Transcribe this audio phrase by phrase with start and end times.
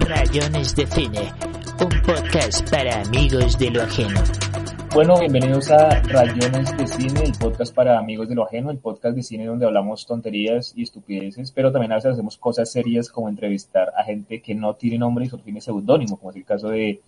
[0.00, 1.30] Rayones de Cine,
[1.78, 4.18] un podcast para amigos de lo ajeno.
[4.94, 9.14] Bueno, bienvenidos a Rayones de Cine, el podcast para amigos de lo ajeno, el podcast
[9.14, 13.28] de cine donde hablamos tonterías y estupideces, pero también a veces hacemos cosas serias como
[13.28, 16.70] entrevistar a gente que no tiene nombre y solo tiene seudónimo, como es el caso
[16.70, 17.02] de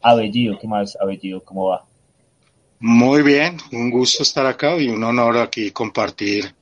[0.00, 0.58] Abellido.
[0.58, 1.44] ¿Qué más, Abellido?
[1.44, 1.84] ¿Cómo va?
[2.78, 6.54] Muy bien, un gusto estar acá y un honor aquí compartir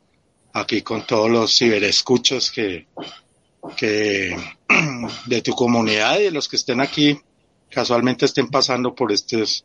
[0.53, 2.89] aquí con todos los ciberescuchos que,
[3.77, 4.37] que
[5.27, 7.19] de tu comunidad y de los que estén aquí
[7.71, 9.65] casualmente estén pasando por estos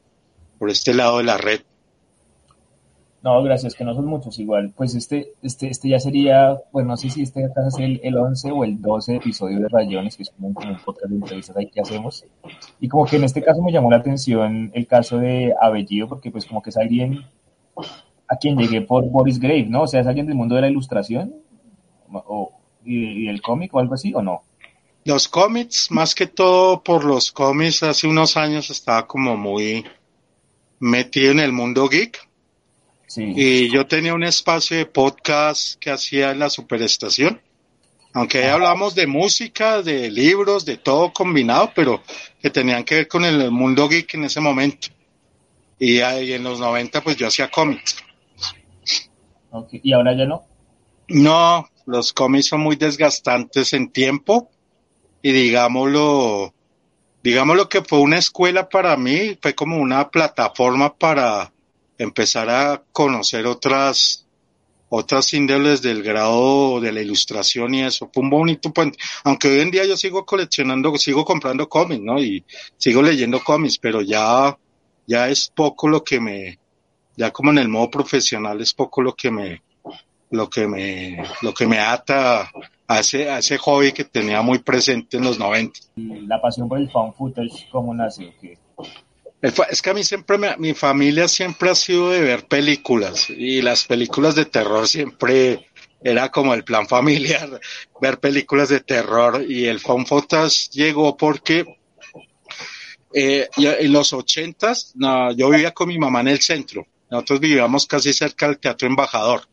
[0.57, 1.61] por este lado de la red.
[3.21, 4.71] No, gracias, que no son muchos igual.
[4.75, 8.15] Pues este, este, este ya sería, pues no sé si este acá es el, el
[8.15, 11.57] 11 o el 12 episodio de Rayones, que es como un, como un de entrevistas
[11.57, 12.25] ahí que hacemos.
[12.79, 16.31] Y como que en este caso me llamó la atención el caso de Abellido, porque
[16.31, 17.25] pues como que es alguien
[18.27, 19.81] a quien llegué por Boris Grave, ¿no?
[19.83, 21.35] O sea, es alguien del mundo de la ilustración
[22.11, 22.53] o,
[22.85, 24.43] y, y el cómic o algo así, ¿o no?
[25.09, 29.83] Los cómics, más que todo por los cómics, hace unos años estaba como muy
[30.77, 32.29] metido en el mundo geek.
[33.07, 33.33] Sí.
[33.35, 37.41] Y yo tenía un espacio de podcast que hacía en la superestación.
[38.13, 42.03] Aunque ahí hablamos de música, de libros, de todo combinado, pero
[42.39, 44.89] que tenían que ver con el mundo geek en ese momento.
[45.79, 47.95] Y ahí en los 90 pues yo hacía cómics.
[49.71, 50.45] ¿Y ahora ya no?
[51.07, 54.51] No, los cómics son muy desgastantes en tiempo
[55.21, 56.53] y digámoslo,
[57.23, 61.51] digámoslo que fue una escuela para mí, fue como una plataforma para
[61.97, 64.25] empezar a conocer otras
[64.91, 68.09] otras índoles del grado de la ilustración y eso.
[68.11, 68.97] Fue un bonito puente.
[69.23, 72.19] Aunque hoy en día yo sigo coleccionando, sigo comprando cómics, ¿no?
[72.19, 72.43] Y
[72.77, 74.57] sigo leyendo cómics, pero ya,
[75.05, 76.59] ya es poco lo que me,
[77.15, 79.61] ya como en el modo profesional es poco lo que me,
[80.31, 82.51] lo que me, lo que me ata
[82.89, 85.79] a ese, a ese hobby que tenía muy presente en los 90.
[85.95, 87.95] Y La pasión por el fan footage, ¿cómo?
[88.41, 88.57] ¿Qué?
[89.41, 93.61] Es que a mí siempre, me- mi familia siempre ha sido de ver películas y
[93.61, 95.67] las películas de terror siempre
[96.01, 97.59] era como el plan familiar,
[98.01, 101.65] ver películas de terror y el fan footage llegó porque
[103.13, 107.85] eh, en los ochentas no, yo vivía con mi mamá en el centro, nosotros vivíamos
[107.85, 109.47] casi cerca del Teatro Embajador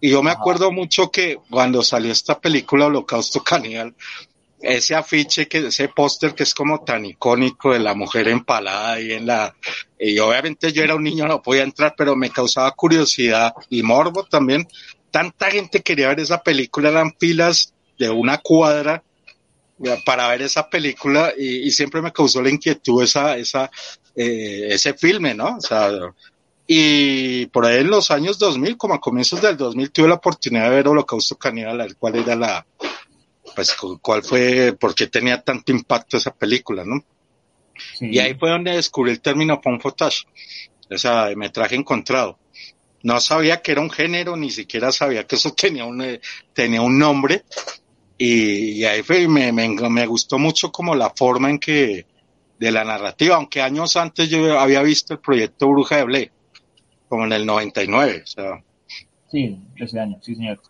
[0.00, 3.94] y yo me acuerdo mucho que cuando salió esta película Holocausto Caníbal,
[4.60, 9.12] ese afiche, que ese póster que es como tan icónico de la mujer empalada ahí
[9.12, 9.54] en la...
[9.98, 14.24] Y obviamente yo era un niño, no podía entrar, pero me causaba curiosidad y morbo
[14.24, 14.68] también.
[15.10, 19.02] Tanta gente quería ver esa película, eran filas de una cuadra
[19.82, 23.70] eh, para ver esa película y, y siempre me causó la inquietud esa, esa,
[24.14, 25.56] eh, ese filme, ¿no?
[25.56, 25.90] O sea,
[26.72, 30.70] y por ahí en los años 2000, como a comienzos del 2000, tuve la oportunidad
[30.70, 32.64] de ver Holocausto Caníbal, el cual era la,
[33.56, 37.04] pues, cu- cuál fue, por qué tenía tanto impacto esa película, ¿no?
[37.98, 38.06] Sí.
[38.12, 40.26] Y ahí fue donde descubrí el término found footage,
[40.88, 42.38] o sea, metraje encontrado.
[43.02, 46.20] No sabía que era un género, ni siquiera sabía que eso tenía un, eh,
[46.52, 47.44] tenía un nombre.
[48.16, 52.06] Y, y ahí fue, y me, me, me gustó mucho como la forma en que,
[52.58, 56.32] de la narrativa, aunque años antes yo había visto el proyecto Bruja de Blair,
[57.10, 58.62] como en el 99, o sea,
[59.30, 60.60] Sí, ese año, sí, señor.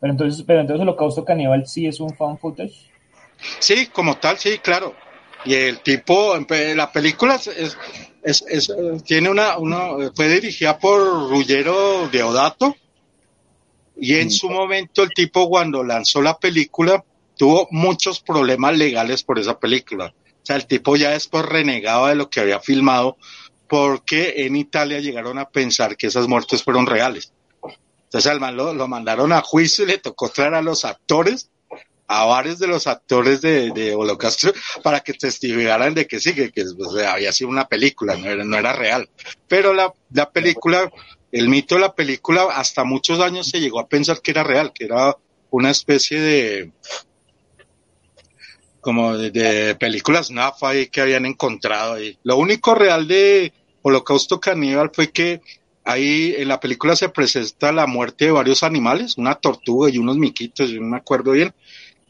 [0.00, 2.90] Pero entonces, pero entonces Holocausto Caníbal sí es un fan footage.
[3.60, 4.94] Sí, como tal, sí, claro.
[5.44, 6.34] Y el tipo,
[6.74, 7.76] la película es,
[8.24, 8.72] es,
[9.04, 12.74] tiene una, una, fue dirigida por Ruggero Deodato.
[14.00, 14.38] Y en Sí.
[14.38, 17.04] su momento el tipo cuando lanzó la película
[17.36, 20.12] tuvo muchos problemas legales por esa película.
[20.42, 23.16] O sea, el tipo ya después renegaba de lo que había filmado
[23.68, 27.32] porque en Italia llegaron a pensar que esas muertes fueron reales.
[28.04, 31.50] Entonces al man lo, lo mandaron a juicio y le tocó traer a los actores,
[32.06, 34.52] a varios de los actores de, de Holocausto,
[34.82, 38.44] para que testificaran de que sí, que, que, pues, había sido una película, no era,
[38.44, 39.10] no era real.
[39.46, 40.90] Pero la, la película,
[41.30, 44.72] el mito de la película, hasta muchos años se llegó a pensar que era real,
[44.72, 45.14] que era
[45.50, 46.72] una especie de
[48.80, 52.16] como de, de películas NAFA ahí que habían encontrado ahí.
[52.22, 53.52] Lo único real de
[53.88, 55.40] Holocausto Caníbal fue que
[55.84, 60.18] ahí en la película se presenta la muerte de varios animales, una tortuga y unos
[60.18, 61.54] miquitos, yo no me acuerdo bien.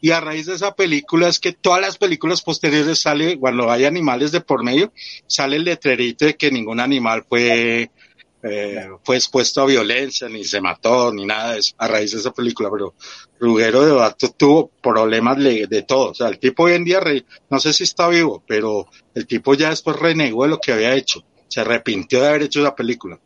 [0.01, 3.85] Y a raíz de esa película es que todas las películas posteriores sale, cuando hay
[3.85, 4.93] animales de por medio,
[5.27, 7.91] sale el letrerito de que ningún animal fue,
[8.43, 12.19] eh, fue expuesto a violencia, ni se mató, ni nada de eso, a raíz de
[12.19, 12.69] esa película.
[12.71, 12.95] Pero
[13.39, 16.11] Ruggero de Bato tuvo problemas de, de todo.
[16.11, 19.27] O sea, el tipo hoy en día, re, no sé si está vivo, pero el
[19.27, 21.23] tipo ya después renegó de lo que había hecho.
[21.49, 23.19] Se arrepintió de haber hecho esa película.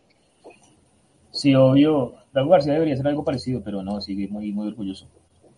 [1.32, 2.16] Sí, obvio.
[2.34, 5.08] Dago García debería hacer algo parecido, pero no, sigue muy, muy orgulloso.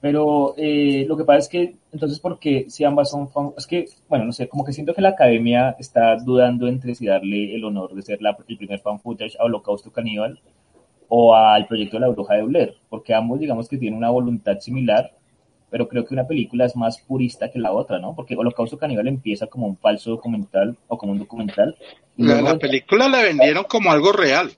[0.01, 4.25] Pero eh, lo que pasa es que, entonces, porque si ambas son, es que, bueno,
[4.25, 7.95] no sé, como que siento que la academia está dudando entre si darle el honor
[7.95, 10.39] de ser la, el primer fan footage a Holocausto Caníbal
[11.07, 14.59] o al proyecto de la bruja de Blair, porque ambos digamos que tienen una voluntad
[14.59, 15.11] similar,
[15.75, 18.15] pero creo que una película es más purista que la otra, ¿no?
[18.15, 21.75] Porque Holocausto Caníbal empieza como un falso documental o como un documental.
[22.15, 24.53] la, la película la vendieron como algo real,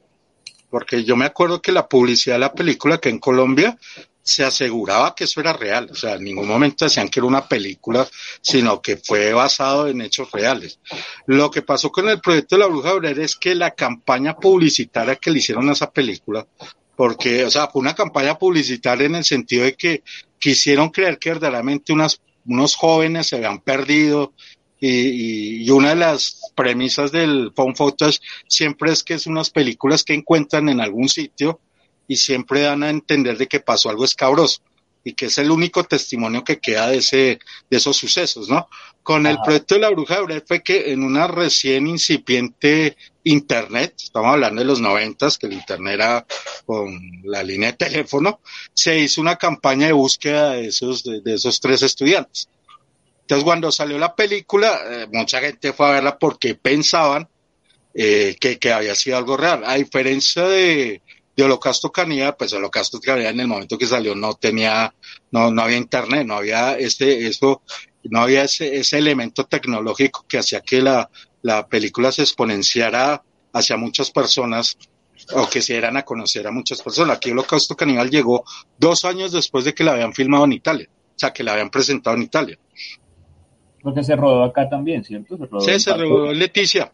[0.69, 3.75] porque yo me acuerdo que la publicidad de la película que en Colombia
[4.21, 7.47] se aseguraba que eso era real, o sea, en ningún momento decían que era una
[7.47, 8.07] película,
[8.41, 10.79] sino que fue basado en hechos reales.
[11.25, 15.15] Lo que pasó con el proyecto de la Bruja Obrera es que la campaña publicitaria
[15.15, 16.45] que le hicieron a esa película,
[16.97, 20.03] porque, o sea, fue una campaña publicitaria en el sentido de que
[20.39, 24.33] quisieron creer que verdaderamente unas, unos jóvenes se habían perdido,
[24.79, 30.03] y, y, una de las premisas del phone footage siempre es que es unas películas
[30.03, 31.59] que encuentran en algún sitio
[32.07, 34.61] y siempre dan a entender de que pasó algo escabroso
[35.07, 37.39] y que es el único testimonio que queda de ese
[37.69, 38.67] de esos sucesos, ¿no?
[39.03, 44.33] Con el proyecto de la bruja de fue que en una recién incipiente internet, estamos
[44.33, 46.25] hablando de los noventas, que el internet era
[46.65, 48.41] con la línea de teléfono,
[48.73, 52.49] se hizo una campaña de búsqueda de esos de, esos tres estudiantes.
[53.21, 57.29] Entonces cuando salió la película, eh, mucha gente fue a verla porque pensaban
[57.93, 59.63] eh, que, que había sido algo real.
[59.65, 61.01] A diferencia de,
[61.37, 64.93] de Holocausto Caníbal, pues Holocausto Caníbal en el momento que salió no tenía,
[65.31, 67.61] no, no había internet, no había este, eso,
[68.03, 71.11] no había ese, ese elemento tecnológico que hacía que la,
[71.43, 73.21] la película se exponenciara
[73.53, 74.79] hacia muchas personas
[75.35, 77.17] o que se dieran a conocer a muchas personas.
[77.17, 78.43] Aquí Holocausto Caníbal llegó
[78.79, 81.69] dos años después de que la habían filmado en Italia, o sea, que la habían
[81.69, 82.57] presentado en Italia.
[83.83, 85.37] Porque se rodó acá también, ¿cierto?
[85.37, 86.91] Se rodó sí, se rodó Leticia.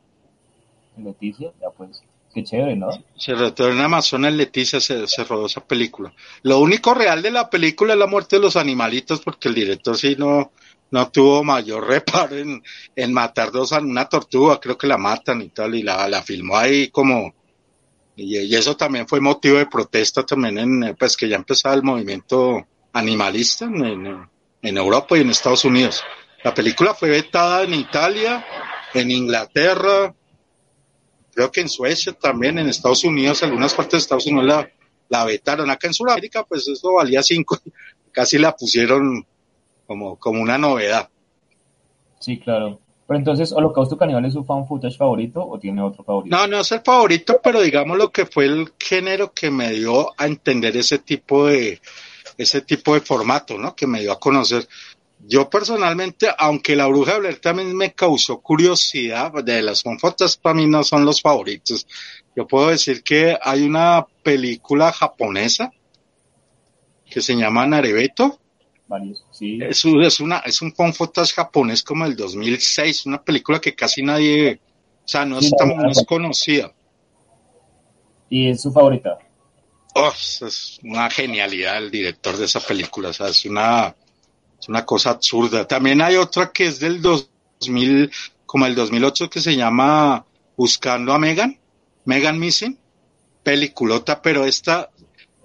[0.97, 2.03] Leticia, ya pues.
[2.33, 2.89] Qué chévere, ¿no?
[3.15, 6.13] Se rodó en Amazonas Leticia, se, se, rodó esa película.
[6.41, 9.95] Lo único real de la película es la muerte de los animalitos, porque el director
[9.95, 10.51] sí no,
[10.89, 12.63] no tuvo mayor reparo en,
[12.95, 16.57] en matar dos una tortuga, creo que la matan y tal, y la, la filmó
[16.57, 17.35] ahí como,
[18.15, 21.83] y, y, eso también fue motivo de protesta también en, pues que ya empezaba el
[21.83, 24.29] movimiento animalista en, en,
[24.61, 26.03] en Europa y en Estados Unidos.
[26.43, 28.45] La película fue vetada en Italia,
[28.93, 30.13] en Inglaterra,
[31.33, 34.69] creo que en Suecia también, en Estados Unidos, algunas partes de Estados Unidos la,
[35.09, 35.69] la vetaron.
[35.69, 37.59] Acá en Sudamérica, pues eso valía cinco,
[38.11, 39.25] casi la pusieron
[39.85, 41.09] como, como una novedad.
[42.19, 42.79] Sí, claro.
[43.05, 46.35] Pero entonces, ¿Holocausto Caníbal es su fan footage favorito o tiene otro favorito?
[46.35, 50.13] No, no es el favorito, pero digamos lo que fue el género que me dio
[50.17, 51.81] a entender ese tipo de,
[52.37, 53.75] ese tipo de formato, ¿no?
[53.75, 54.67] Que me dio a conocer
[55.25, 60.55] yo personalmente, aunque La Bruja de Blair también me causó curiosidad, de las fotos para
[60.55, 61.87] mí no son los favoritos.
[62.35, 65.71] Yo puedo decir que hay una película japonesa
[67.09, 68.39] que se llama Narebeto.
[69.31, 69.59] Sí.
[69.61, 74.59] Es, es, una, es un fotos japonés como el 2006, una película que casi nadie,
[75.03, 76.71] o sea, no, es, tan, no es conocida.
[78.29, 79.17] ¿Y es su favorita?
[79.95, 83.95] Oh, es una genialidad el director de esa película, o sea, es una,
[84.63, 85.67] es una cosa absurda.
[85.67, 88.09] También hay otra que es del 2000,
[88.45, 90.25] como el 2008, que se llama
[90.55, 91.59] Buscando a Megan,
[92.05, 92.79] Megan Missing,
[93.43, 94.89] peliculota, pero esta,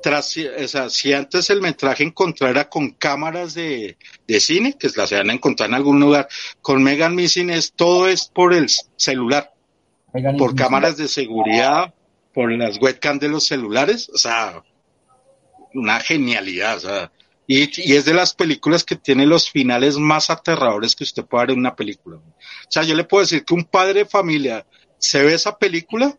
[0.00, 3.96] tras, o sea, si antes el metraje encontrara con cámaras de,
[4.28, 6.28] de cine, que las se van a encontrar en algún lugar,
[6.62, 9.52] con Megan Missing es todo es por el celular,
[10.12, 11.92] Megan por cámaras de seguridad,
[12.32, 14.62] por las webcams de los celulares, o sea,
[15.74, 17.12] una genialidad, o sea,
[17.50, 21.46] y, y, es de las películas que tiene los finales más aterradores que usted puede
[21.46, 22.18] ver en una película.
[22.18, 24.66] O sea, yo le puedo decir que un padre de familia
[24.98, 26.18] se ve esa película,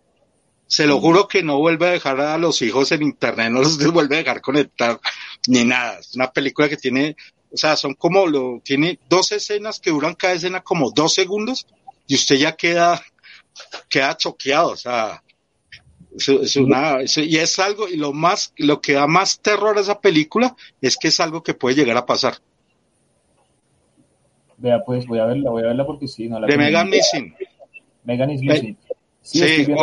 [0.65, 3.77] se lo juro que no vuelve a dejar a los hijos en internet, no los
[3.93, 4.99] vuelve a dejar conectar
[5.47, 5.99] ni nada.
[5.99, 7.15] Es una película que tiene,
[7.51, 11.67] o sea, son como lo, tiene dos escenas que duran cada escena como dos segundos
[12.07, 13.03] y usted ya queda,
[13.87, 15.23] queda choqueado, o sea,
[16.15, 19.99] es, una, y es algo, y lo más, lo que da más terror a esa
[19.99, 22.35] película es que es algo que puede llegar a pasar.
[24.57, 27.33] Vea, pues voy a verla, voy a verla porque sí, no la De Megan Missing.
[28.03, 28.77] Megan is Missing.
[29.21, 29.73] Sí, sí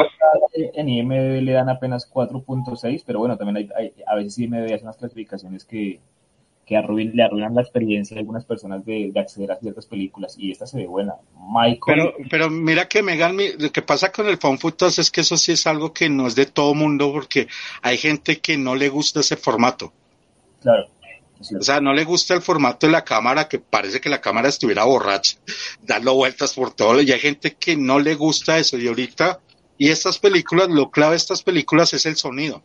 [0.75, 4.83] en IMDb le dan apenas 4.6, pero bueno, también hay, hay, a veces IMDb hace
[4.83, 6.01] unas clasificaciones que,
[6.67, 10.35] que arruin, le arruinan la experiencia de algunas personas de, de, acceder a ciertas películas
[10.37, 11.15] y esta se ve buena.
[11.49, 11.81] Michael.
[11.87, 15.37] Pero, pero mira que Megan, lo que pasa con el phone footage es que eso
[15.37, 17.47] sí es algo que no es de todo mundo porque
[17.83, 19.93] hay gente que no le gusta ese formato.
[20.61, 20.89] Claro.
[21.39, 24.49] O sea, no le gusta el formato de la cámara, que parece que la cámara
[24.49, 25.37] estuviera borracha,
[25.83, 29.41] dando vueltas por todo, y hay gente que no le gusta eso, y ahorita,
[29.77, 32.63] y estas películas, lo clave de estas películas es el sonido.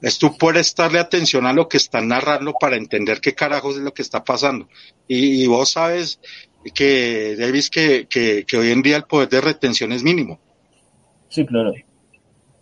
[0.00, 3.94] Es tú prestarle atención a lo que están narrando para entender qué carajos es lo
[3.94, 4.68] que está pasando.
[5.08, 6.20] Y, vos sabes
[6.74, 10.40] que, Davis, que, que, que hoy en día el poder de retención es mínimo.
[11.28, 11.72] Sí, claro.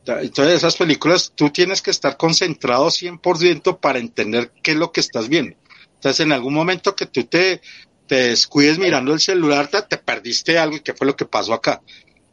[0.06, 5.00] Entonces, esas películas tú tienes que estar concentrado 100% para entender qué es lo que
[5.00, 5.56] estás viendo.
[5.94, 7.62] Entonces, en algún momento que tú te,
[8.06, 11.80] te descuides mirando el celular, te, perdiste algo y qué fue lo que pasó acá.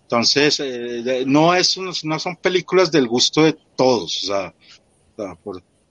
[0.04, 4.54] Entonces, eh, no, es, no son películas del gusto de todos, o sea,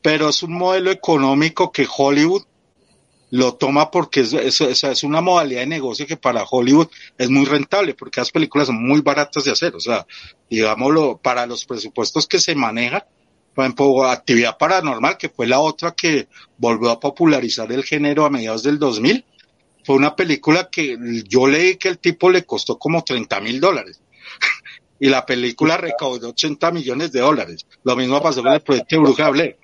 [0.03, 2.43] pero es un modelo económico que Hollywood
[3.31, 8.21] lo toma porque es, una modalidad de negocio que para Hollywood es muy rentable, porque
[8.21, 10.07] las películas son muy baratas de hacer, o sea,
[10.49, 13.05] digámoslo, para los presupuestos que se manejan,
[13.55, 18.31] por ejemplo, Actividad Paranormal, que fue la otra que volvió a popularizar el género a
[18.31, 19.25] mediados del 2000,
[19.85, 20.97] fue una película que
[21.27, 24.01] yo leí que el tipo le costó como 30 mil dólares.
[25.01, 27.67] Y la película recaudó 80 millones de dólares.
[27.83, 29.57] Lo mismo pasó con el proyecto de Bruja Blair.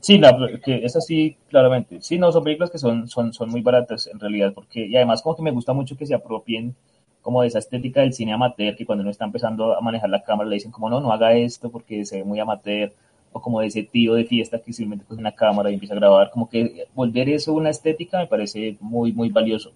[0.00, 0.20] Sí,
[0.64, 2.00] que es así, claramente.
[2.00, 5.22] Sí, no, son películas que son, son, son muy baratas en realidad, porque, y además
[5.22, 6.74] como que me gusta mucho que se apropien
[7.20, 10.22] como de esa estética del cine amateur, que cuando uno está empezando a manejar la
[10.22, 12.92] cámara le dicen como, no, no haga esto porque se ve muy amateur,
[13.32, 15.98] o como de ese tío de fiesta que simplemente coge una cámara y empieza a
[15.98, 19.72] grabar, como que volver eso una estética me parece muy, muy valioso.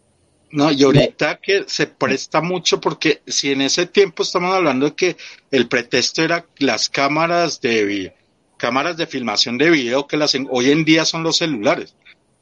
[0.51, 4.95] No, y ahorita que se presta mucho porque si en ese tiempo estamos hablando de
[4.95, 5.17] que
[5.51, 8.15] el pretexto era las cámaras de
[8.57, 11.95] cámaras de filmación de video que las hoy en día son los celulares.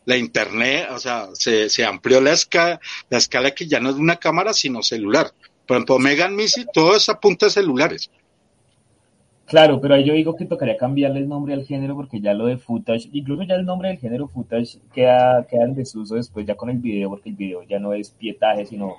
[0.05, 3.97] La internet, o sea, se, se amplió la escala, la escala que ya no es
[3.97, 5.33] una cámara sino celular.
[5.67, 8.11] Por ejemplo, Megan Missy, todo es a punta de celulares.
[9.47, 12.59] Claro, pero yo digo que tocaría cambiarle el nombre al género porque ya lo de
[12.59, 16.69] footage, incluso ya el nombre del género footage queda, queda en desuso después ya con
[16.69, 18.97] el video, porque el video ya no es pietaje, sino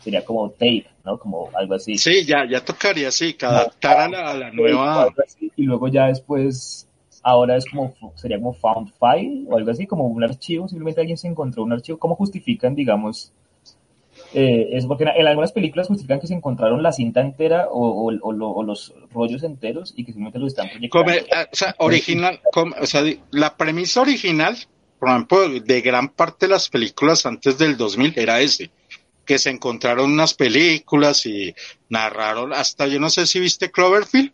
[0.00, 1.18] sería como tape, ¿no?
[1.18, 1.98] Como algo así.
[1.98, 5.08] Sí, ya, ya tocaría, sí, que adaptar a la, a la nueva...
[5.56, 6.86] Y luego ya después,
[7.22, 11.18] ahora es como, sería como found file o algo así, como un archivo, simplemente alguien
[11.18, 11.98] se encontró un archivo.
[11.98, 13.32] ¿Cómo justifican, digamos,
[14.34, 18.94] eh, es porque en, algunas películas justifican que se encontraron la cinta entera o, los
[19.12, 21.12] rollos enteros y que simplemente los están proyectando.
[21.12, 24.56] Eh, o sea, original, o sea, la premisa original,
[24.98, 28.70] por ejemplo, de gran parte de las películas antes del 2000 era ese,
[29.24, 31.54] que se encontraron unas películas y
[31.88, 34.32] narraron, hasta yo no sé si viste Cloverfield.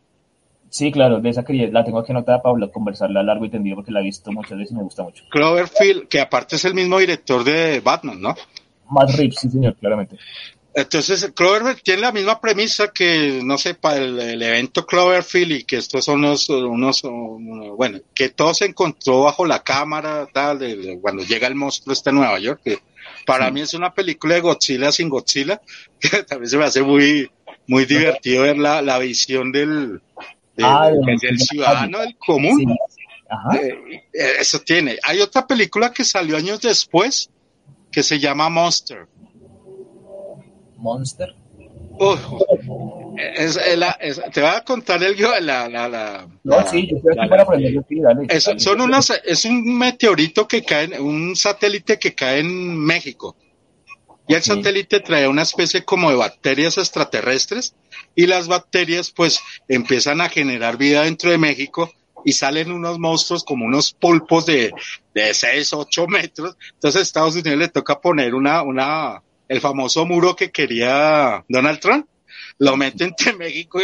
[0.71, 3.93] Sí, claro, de esa quería, la tengo aquí anotada para conversarla largo y tendido porque
[3.93, 5.23] la he visto muchas veces y me gusta mucho.
[5.31, 8.35] Cloverfield, que aparte es el mismo director de Batman, ¿no?
[8.95, 10.17] Matt Reeves, sí señor, claramente.
[10.77, 15.77] Entonces, Cloverfield tiene la misma premisa que, no sé, para el, evento Cloverfield y que
[15.77, 17.03] estos son unos, unos,
[17.77, 20.59] bueno, que todo se encontró bajo la cámara, tal,
[21.01, 22.79] cuando llega el monstruo este Nueva York, que
[23.25, 25.61] para mí es una película de Godzilla sin Godzilla,
[26.01, 27.31] que también se me hace muy,
[27.69, 30.01] muy divertido ver la, la visión del,
[30.57, 30.91] del, ah,
[31.37, 32.77] ciudadano, del común.
[33.55, 34.99] Eh, eh, eso tiene.
[35.03, 37.31] Hay otra película que salió años después,
[37.95, 39.07] que se llama Monster.
[40.77, 41.33] Monster.
[43.37, 47.43] es, te voy a contar el la, la, la no, sí, yo estoy aquí para
[47.45, 47.85] aprender
[48.29, 53.37] es, son unas, es un meteorito que cae, un satélite que cae en México.
[54.27, 57.77] Y el satélite trae una especie como de bacterias extraterrestres
[58.17, 61.93] y las bacterias pues empiezan a generar vida dentro de México
[62.25, 64.73] y salen unos monstruos como unos pulpos de,
[65.14, 66.57] de 6, 8 metros.
[66.73, 71.81] Entonces a Estados Unidos le toca poner una, una, el famoso muro que quería Donald
[71.81, 72.07] Trump.
[72.59, 73.81] Lo mete entre México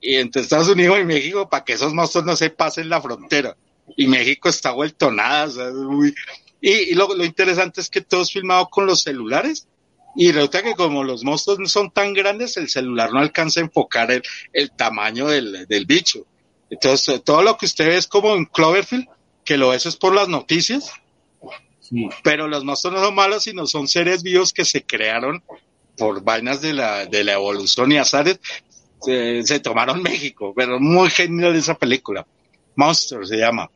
[0.00, 3.56] y, entre Estados Unidos y México para que esos monstruos no se pasen la frontera.
[3.96, 5.48] Y México está vuelto nada.
[6.60, 9.66] y, lo, lo interesante es que todo es filmado con los celulares.
[10.14, 13.64] Y resulta que como los monstruos no son tan grandes, el celular no alcanza a
[13.64, 16.26] enfocar el, el tamaño del, del bicho.
[16.70, 19.06] Entonces, todo lo que usted ve es como en Cloverfield,
[19.44, 20.92] que lo ves es por las noticias,
[21.80, 22.08] sí.
[22.22, 25.42] pero los monstruos no son malos, sino son seres vivos que se crearon
[25.96, 28.40] por vainas de la, de la evolución y azares.
[29.00, 32.26] Se, tomaron México, pero muy genial esa película.
[32.76, 33.70] Monster se llama.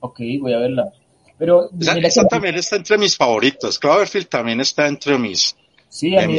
[0.00, 0.92] Ok, voy a verla.
[1.38, 1.68] Pero
[2.02, 3.78] esa, también está entre mis favoritos.
[3.78, 5.56] Cloverfield también está entre mis.
[5.96, 6.36] Sí, a mí,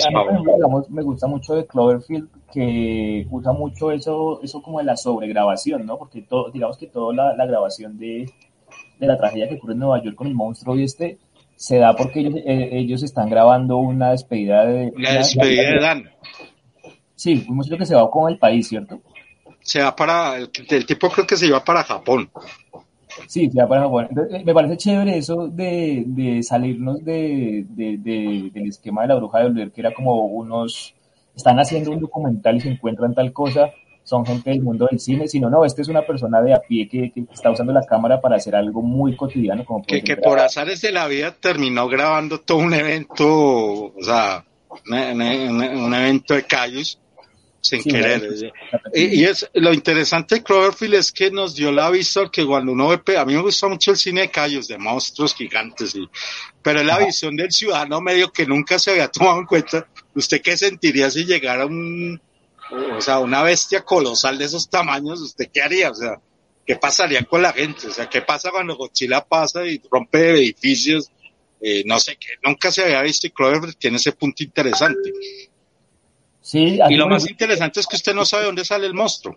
[0.90, 5.98] me gusta mucho de Cloverfield que usa mucho eso, eso como de la sobregrabación, ¿no?
[5.98, 8.32] Porque todo, digamos que toda la, grabación de,
[9.00, 11.18] la tragedia que ocurre en Nueva York con el monstruo y este
[11.56, 14.94] se da porque ellos, eh, ellos están grabando una despedida de...
[14.96, 16.12] La despedida de Dan.
[17.16, 19.02] Sí, un monstruo que se va con el país, ¿cierto?
[19.62, 22.30] Se va para, el, el tipo creo que se iba para Japón.
[23.28, 24.10] Sí, va para Japón.
[24.32, 27.98] Eh, me parece chévere eso de, de salirnos de, de,
[28.54, 30.94] del esquema de la bruja de Blair, que era como unos
[31.36, 33.72] están haciendo un documental y se encuentran tal cosa,
[34.04, 36.88] son gente del mundo del cine, sino no, este es una persona de a pie
[36.90, 39.64] que, que está usando la cámara para hacer algo muy cotidiano.
[39.64, 44.46] Como que, que por azares de la vida terminó grabando todo un evento, o sea,
[44.90, 47.00] un, evento de callos
[47.68, 48.54] sin querer.
[48.94, 52.88] y, es lo interesante de Cloverfield es que nos dio la visión que cuando uno
[52.88, 56.10] ve, a mí me gusta mucho el cine de callos, de monstruos gigantes, y,
[56.62, 59.88] pero es la visión del ciudadano medio que nunca se había tomado en cuenta.
[60.16, 62.20] ¿Usted qué sentiría si llegara un,
[62.72, 65.92] o sea, una bestia colosal de esos tamaños, ¿usted qué haría?
[65.92, 66.20] O sea,
[66.66, 67.88] ¿qué pasaría con la gente?
[67.88, 71.12] O sea, ¿qué pasa cuando Godzilla pasa y rompe edificios?
[71.60, 75.12] Eh, no sé, que nunca se había visto y Clover tiene ese punto interesante.
[76.48, 79.36] Sí, y lo más interesante es que usted no sabe dónde sale el monstruo.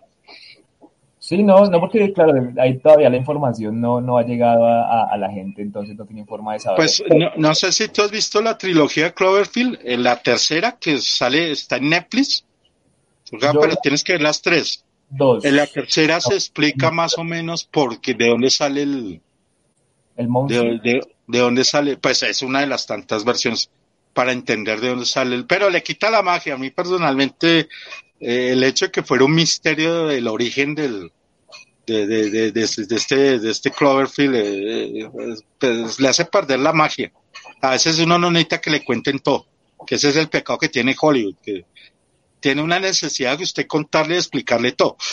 [1.19, 5.29] Sí, no, no porque claro, ahí todavía la información no, no ha llegado a, la
[5.29, 6.77] gente, entonces no tiene forma de saber.
[6.77, 10.99] Pues no, no, sé si tú has visto la trilogía Cloverfield, en la tercera que
[10.99, 12.45] sale, está en Netflix,
[13.29, 14.85] pero tienes que ver las tres.
[15.09, 15.43] Dos.
[15.43, 19.21] En la tercera se explica más o menos porque de dónde sale el...
[20.15, 20.63] El monstruo.
[20.81, 23.69] De, dónde sale, pues es una de las tantas versiones
[24.13, 25.43] para entender de dónde sale.
[25.43, 26.55] Pero le quita la magia.
[26.55, 27.69] A mí personalmente
[28.19, 31.11] eh, el hecho de que fuera un misterio del origen del...
[31.87, 35.09] De, de, de, este, de este Cloverfield eh,
[35.59, 37.11] pues, le hace perder la magia.
[37.61, 39.47] A veces uno no necesita que le cuenten todo,
[39.85, 41.65] que ese es el pecado que tiene Hollywood, que
[42.39, 44.97] tiene una necesidad de usted contarle y explicarle todo.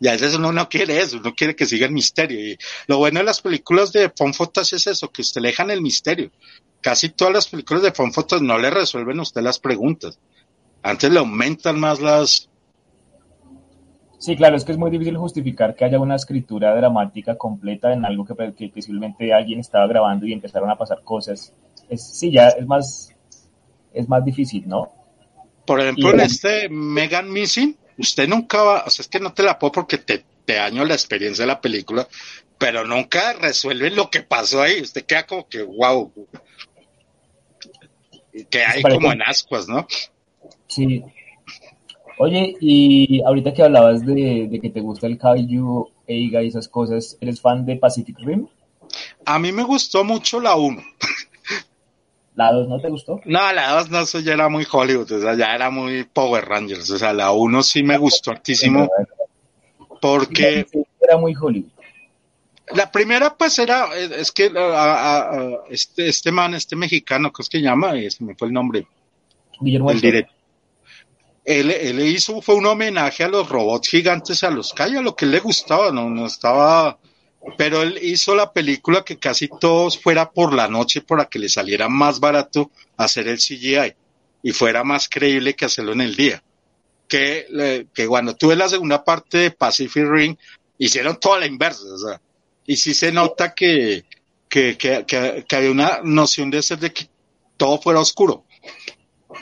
[0.00, 2.38] Y a veces uno no quiere eso, uno quiere que siga el misterio.
[2.38, 5.82] Y lo bueno de las películas de Fonfotas es eso, que usted le dejan el
[5.82, 6.30] misterio.
[6.80, 10.18] Casi todas las películas de Fonfotas no le resuelven a usted las preguntas.
[10.82, 12.48] Antes le aumentan más las...
[14.18, 18.04] Sí, claro, es que es muy difícil justificar que haya una escritura dramática completa en
[18.04, 21.52] algo que, que posiblemente alguien estaba grabando y empezaron a pasar cosas.
[21.88, 23.14] Es, sí, ya es más,
[23.92, 24.92] es más difícil, ¿no?
[25.64, 29.42] Por ejemplo, en este Megan Missing, usted nunca va, o sea, es que no te
[29.42, 32.08] la puedo porque te, te daño la experiencia de la película,
[32.56, 34.80] pero nunca resuelven lo que pasó ahí.
[34.80, 36.12] Usted queda como que, wow,
[38.44, 39.86] que hay como en ascuas, ¿no?
[40.66, 41.04] Sí.
[42.18, 46.68] Oye, y ahorita que hablabas de, de que te gusta el Kaiju, Eiga y esas
[46.68, 48.48] cosas, ¿eres fan de Pacific Rim?
[49.24, 50.82] A mí me gustó mucho la 1.
[52.34, 53.20] ¿La 2 no te gustó?
[53.24, 56.44] No, la 2 no, eso ya era muy Hollywood, o sea, ya era muy Power
[56.44, 58.88] Rangers, o sea, la 1 sí me gustó altísimo,
[60.00, 60.66] porque...
[61.00, 61.70] Era muy Hollywood.
[62.74, 64.52] La primera pues era, es que
[65.70, 67.92] este, este man, este mexicano, ¿cómo es que llama?
[68.10, 68.86] Se me fue el nombre.
[69.60, 70.32] Guillermo el directo.
[71.44, 75.16] Él, él, hizo, fue un homenaje a los robots gigantes, a los Kai, a lo
[75.16, 76.98] que le gustaba, no, no estaba
[77.56, 81.48] pero él hizo la película que casi todos fuera por la noche para que le
[81.48, 83.94] saliera más barato hacer el CGI
[84.42, 86.42] y fuera más creíble que hacerlo en el día.
[87.06, 90.36] Que, que cuando tuve la segunda parte de Pacific Ring,
[90.76, 92.20] hicieron toda la inversa, o sea,
[92.68, 94.04] y sí se nota que,
[94.46, 97.08] que, que, que, había una noción de ser de que
[97.56, 98.44] todo fuera oscuro,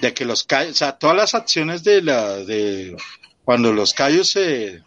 [0.01, 2.97] de que los callos, o sea, todas las acciones de la, de,
[3.45, 4.81] cuando los callos se,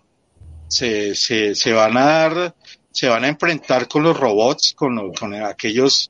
[0.69, 2.55] se, se, se van a dar
[2.91, 6.09] se van a enfrentar con los robots, con, con aquellos,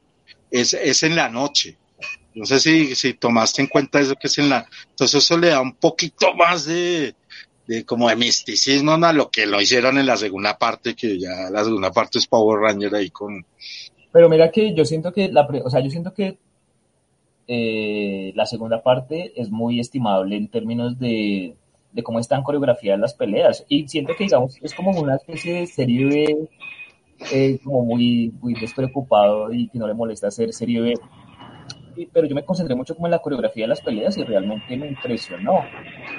[0.51, 1.77] es, es en la noche.
[2.35, 5.49] No sé si, si tomaste en cuenta eso que es en la, entonces eso le
[5.49, 7.15] da un poquito más de,
[7.69, 11.51] de como de misticismo a lo que lo hicieron en la segunda parte, que ya
[11.51, 13.45] la segunda parte es Power Ranger ahí con.
[14.11, 16.39] Pero mira que yo siento que la, o sea, yo siento que
[17.47, 21.53] eh, la segunda parte es muy estimable en términos de,
[21.91, 23.63] de cómo están coreografiadas las peleas.
[23.69, 26.49] Y siento que, digamos, es como una especie de serie B,
[27.31, 30.93] eh, como muy, muy despreocupado y que no le molesta hacer serie B.
[32.13, 34.87] pero yo me concentré mucho como en la coreografía de las peleas y realmente me
[34.87, 35.65] impresionó.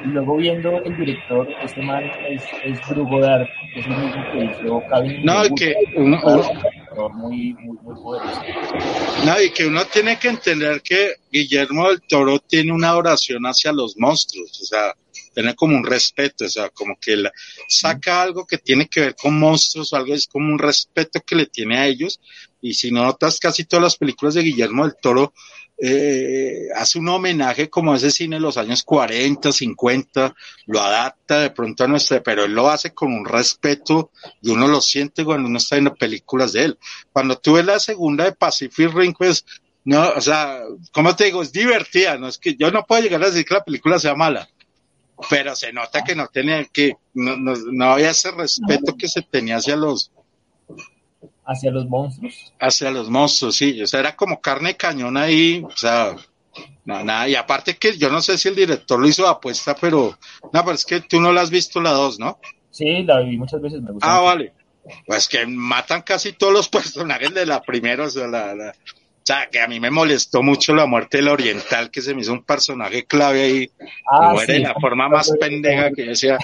[0.04, 4.24] Y luego viendo el director, este man es, es Drew Goddard, que es el mismo
[4.32, 5.24] que hizo Cabin.
[5.24, 6.18] No, que uno,
[7.14, 8.42] muy, muy, muy poderoso.
[9.24, 13.72] No, y que uno tiene que entender que Guillermo del Toro tiene una oración hacia
[13.72, 14.94] los monstruos, o sea,
[15.32, 17.32] tener como un respeto, o sea, como que la,
[17.68, 21.36] saca algo que tiene que ver con monstruos o algo, es como un respeto que
[21.36, 22.20] le tiene a ellos.
[22.60, 25.32] Y si no notas casi todas las películas de Guillermo del Toro,
[25.82, 30.34] eh, hace un homenaje como ese cine de los años 40, 50,
[30.66, 34.10] lo adapta de pronto a nuestra, pero él lo hace con un respeto
[34.42, 36.78] y uno lo siente cuando uno está viendo películas de él.
[37.12, 39.46] Cuando tuve la segunda de Pacific Ring, pues,
[39.84, 40.60] no, o sea,
[40.92, 43.54] como te digo, es divertida, no es que yo no puedo llegar a decir que
[43.54, 44.50] la película sea mala,
[45.28, 49.22] pero se nota que no tenía que, no, no, no había ese respeto que se
[49.22, 50.12] tenía hacia los
[51.44, 52.52] hacia los monstruos.
[52.60, 56.14] Hacia los monstruos, sí, o sea, era como carne cañón ahí, o sea,
[56.84, 59.74] No, nada, y aparte que yo no sé si el director lo hizo de apuesta,
[59.80, 60.18] pero
[60.52, 62.38] no, pero es que tú no la has visto la 2, ¿no?
[62.70, 64.08] Sí, la vi muchas veces, me gusta.
[64.08, 64.24] Ah, mucho.
[64.26, 64.54] vale.
[65.06, 68.74] Pues que matan casi todos los personajes de la primera, o sea, la, la-
[69.22, 72.22] o sea, que a mí me molestó mucho la muerte del oriental, que se me
[72.22, 73.70] hizo un personaje clave ahí,
[74.06, 74.62] Ah, y muere de sí.
[74.62, 76.40] la forma más pendeja que yo decía,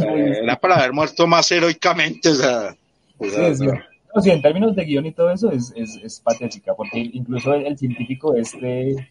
[0.00, 2.76] eh, era para haber muerto más heroicamente, o sea,
[3.18, 3.66] o Sí, sea, sí.
[3.66, 3.84] o sea,
[4.14, 7.52] No, sí, en términos de guion y todo eso es, es, es patética, porque incluso
[7.54, 9.10] el, el científico este,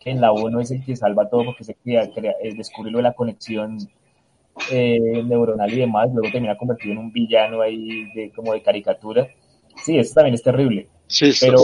[0.00, 2.90] que en la 1 es el que salva todo porque se crea, crea, eh, descubre
[2.90, 3.78] lo de la conexión
[4.70, 9.28] eh, neuronal y demás, luego termina convertido en un villano ahí de, como de caricatura.
[9.82, 10.88] Sí, eso también es terrible.
[11.10, 11.62] Sí, Pero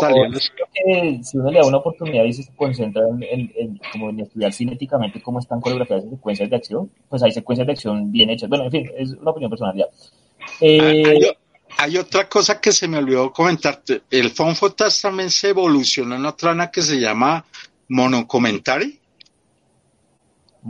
[0.74, 4.20] que si uno le da una oportunidad y se concentra en, en- en- como en
[4.20, 8.30] estudiar cinéticamente cómo están coreografiadas esas secuencias de acción, pues hay secuencias de acción bien
[8.30, 8.48] hechas.
[8.48, 9.86] Bueno, en fin, es una opinión personal ya.
[10.60, 11.20] Eh, hay,
[11.78, 14.02] hay otra cosa que se me olvidó comentarte.
[14.10, 17.44] El Phone Footage también se evolucionó en otra ana que se llama
[17.88, 18.98] Monocomentary,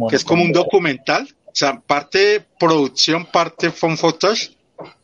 [0.08, 1.28] que es como un documental.
[1.46, 4.54] O sea, parte producción, parte Phone Footage,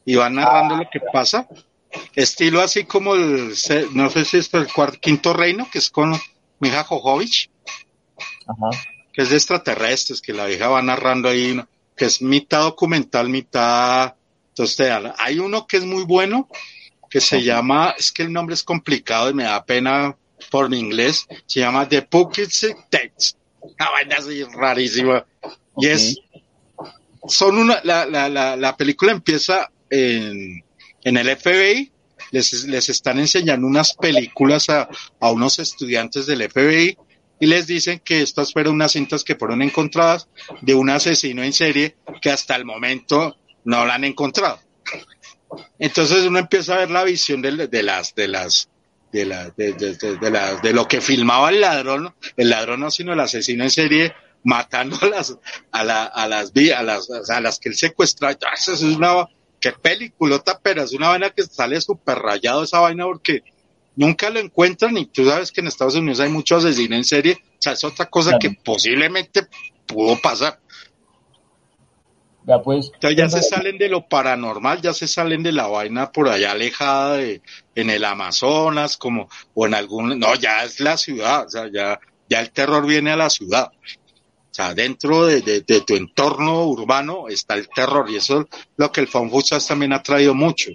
[0.05, 1.49] y van narrando lo que pasa.
[2.15, 3.55] Estilo así como el,
[3.93, 6.19] no sé si es el cuarto, quinto reino, que es con
[6.61, 7.51] Mija Jojovic,
[8.47, 8.71] Ajá.
[9.13, 11.69] que es de extraterrestres, que la vieja va narrando ahí, ¿no?
[11.97, 14.15] que es mitad documental, mitad...
[14.49, 16.49] Entonces, hay uno que es muy bueno,
[17.09, 20.15] que se llama, es que el nombre es complicado y me da pena
[20.51, 23.39] por mi inglés, se llama The Poughkeepsie Text.
[23.61, 25.25] Una vaina así rarísima.
[25.79, 26.19] Y es,
[27.27, 30.63] son una, la, la, la, la película empieza en,
[31.05, 31.93] en el FBI,
[32.31, 34.89] les, les están enseñando unas películas a,
[35.21, 36.97] a unos estudiantes del FBI
[37.41, 40.29] y les dicen que estas fueron unas cintas que fueron encontradas
[40.61, 44.61] de un asesino en serie que hasta el momento no la han encontrado.
[45.79, 48.69] Entonces uno empieza a ver la visión de, de las, de las,
[49.13, 53.13] de la, de, de, la- de lo que filmaba el ladrón, el ladrón no, sino
[53.13, 55.37] el asesino en serie, matando a las,
[55.73, 58.37] a la, a las, a las, a las que él secuestraba.
[58.57, 59.27] Eso es una,
[59.63, 63.45] qué peliculota, pero es una vaina que sale súper rayado esa vaina porque
[63.95, 67.39] nunca lo encuentran y tú sabes que en Estados Unidos hay muchos asesinos en serie,
[67.41, 68.41] o sea, es otra cosa Claro.
[68.41, 69.47] que posiblemente
[69.87, 70.59] pudo pasar.
[72.45, 72.91] Ya pues.
[72.93, 76.51] Entonces ya se salen de lo paranormal, ya se salen de la vaina por allá
[76.51, 77.41] alejada de,
[77.77, 82.01] en el Amazonas, como, o en algún, no, ya es la ciudad, o sea, ya,
[82.29, 83.71] ya el terror viene a la ciudad.
[84.53, 88.47] O sea, dentro de, de, de tu entorno urbano está el terror y eso es
[88.77, 90.73] lo que el Footage también ha traído mucho.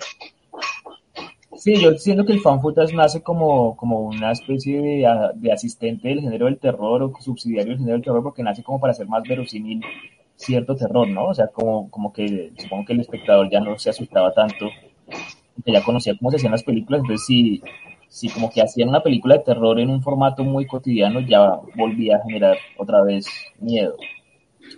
[1.58, 6.08] Sí, yo siento que el fan footage nace como, como una especie de, de asistente
[6.08, 9.08] del género del terror o subsidiario del género del terror porque nace como para hacer
[9.08, 9.82] más verosímil
[10.36, 11.30] cierto terror, ¿no?
[11.30, 14.70] O sea, como, como que supongo que el espectador ya no se asustaba tanto,
[15.66, 17.64] que ya conocía cómo se hacían las películas, entonces si,
[18.10, 22.18] si como que hacían una película de terror en un formato muy cotidiano, ya volvía
[22.18, 23.28] a generar otra vez
[23.60, 23.96] miedo.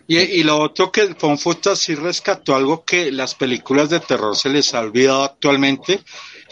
[0.08, 4.00] Y, y lo otro que el Found Footage sí rescató algo que las películas de
[4.00, 6.02] terror se les ha olvidado actualmente,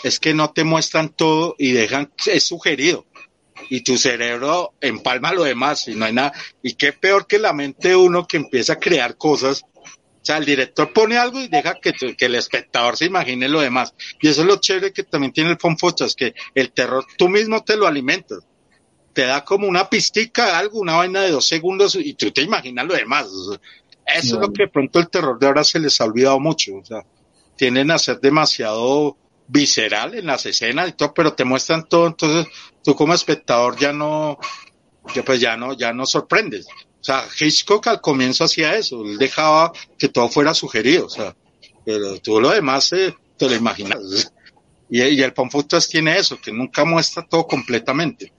[0.03, 3.05] es que no te muestran todo y dejan, es sugerido.
[3.69, 6.31] Y tu cerebro empalma lo demás y no hay nada.
[6.61, 9.65] Y qué peor que la mente de uno que empieza a crear cosas.
[10.27, 13.93] O sea, el director pone algo y deja que, el espectador se imagine lo demás.
[14.19, 17.29] Y eso es lo chévere que también tiene el Found Footage, que el terror tú
[17.29, 18.39] mismo te lo alimentas.
[19.13, 22.85] Te da como una pistica, algo, una vaina de dos segundos y tú te imaginas
[22.85, 23.27] lo demás.
[23.27, 23.61] O sea,
[24.05, 26.41] Eso Sí, es lo que de pronto el terror de ahora se les ha olvidado
[26.41, 26.75] mucho.
[26.75, 27.05] O sea,
[27.55, 29.15] tienden a ser demasiado
[29.47, 33.93] visceral en las escenas y todo, pero te muestran todo, entonces tú como espectador ya
[33.93, 34.39] no,
[35.15, 36.67] ya pues ya no, ya no sorprendes.
[36.99, 41.35] O sea, Hitchcock al comienzo hacía eso, él dejaba que todo fuera sugerido, o sea,
[41.85, 43.99] pero tú lo demás eh, te lo imaginas.
[44.89, 48.31] Y, y el Panfutas tiene eso, que nunca muestra todo completamente.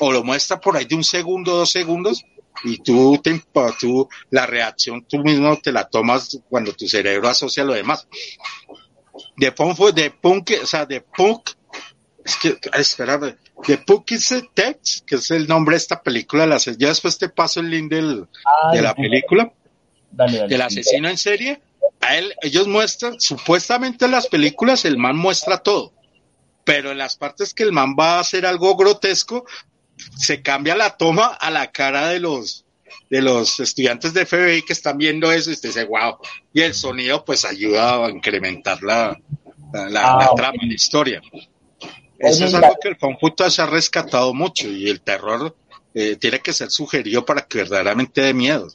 [0.00, 2.24] O lo muestra por ahí de un segundo, dos segundos,
[2.64, 3.42] y tú, te,
[3.78, 8.06] tú la reacción tú mismo te la tomas cuando tu cerebro asocia lo demás.
[9.36, 11.50] De punk, de punk, o sea, de punk,
[12.26, 13.36] es que, ay, espérame,
[14.08, 17.60] is a text, que es el nombre de esta película, la, ya después te paso
[17.60, 19.52] el link del, Ah, de la película,
[20.10, 20.48] Dale, dale.
[20.48, 21.60] del asesino en serie,
[22.00, 25.92] a él, ellos muestran, supuestamente en las películas el man muestra todo,
[26.64, 29.46] pero en las partes que el man va a hacer algo grotesco,
[30.16, 32.64] se cambia la toma a la cara de los
[33.08, 36.16] de los estudiantes de FBI que están viendo eso y usted dice, wow,
[36.52, 39.16] y el sonido pues ayuda a incrementar la,
[39.72, 41.22] la, Ah, la trama, la historia.
[42.18, 45.54] Eso es algo que el Fanfuta se ha rescatado mucho y el terror
[45.94, 48.68] eh, tiene que ser sugerido para que verdaderamente dé miedo.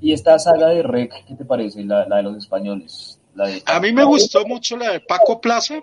[0.00, 1.82] ¿Y esta saga de Rec, qué te parece?
[1.84, 3.18] La, la de los españoles.
[3.34, 5.80] La de- A mí me gustó mucho la de Paco Plaza.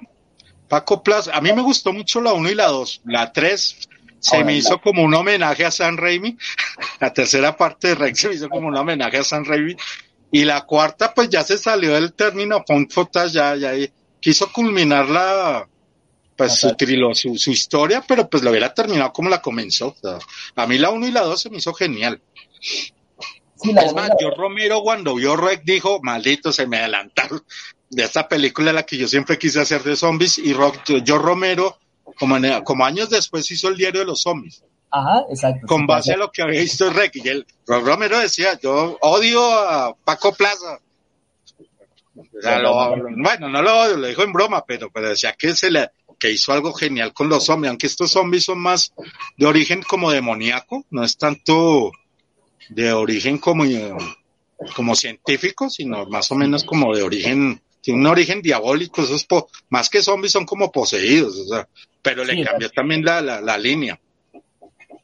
[0.67, 3.01] Paco Plaza, a mí me gustó mucho la 1 y la 2.
[3.06, 6.38] La 3 se me hizo como un homenaje a San Raimi.
[6.99, 9.75] La tercera parte de Rec se me hizo como un homenaje a San Raimi.
[10.32, 13.73] Y la cuarta, pues ya se salió del término font footage, ya, ya
[14.21, 15.67] quiso culminar la,
[16.38, 16.69] pues su,
[17.13, 19.95] su, su, historia, pero pues lo hubiera terminado como la comenzó.
[20.55, 22.21] a mí la uno y la dos se me hizo genial.
[23.63, 27.43] es más, yo Romero cuando vio Rec dijo, maldito, se me adelantaron
[27.89, 31.77] de esta película la que yo siempre quise hacer de zombies y Rock, yo Romero
[32.17, 34.63] como, como años después hizo el diario de los zombies.
[34.91, 35.67] Ajá, exacto.
[35.67, 37.15] Con base a lo que había visto Rec.
[37.15, 40.79] Y el Romero decía, yo odio a Paco Plaza.
[43.17, 46.31] Bueno, no lo odio, lo dijo en broma, pero, pero decía que se le que
[46.31, 48.93] hizo algo genial con los zombies, aunque estos zombies son más
[49.38, 51.91] de origen como demoníaco, no es tanto
[52.69, 53.63] de origen como,
[54.75, 59.25] como científico, sino más o menos como de origen tiene un origen diabólico, esos
[59.69, 61.67] más que zombies son como poseídos, o sea,
[62.01, 63.99] pero le cambió también la, la, línea.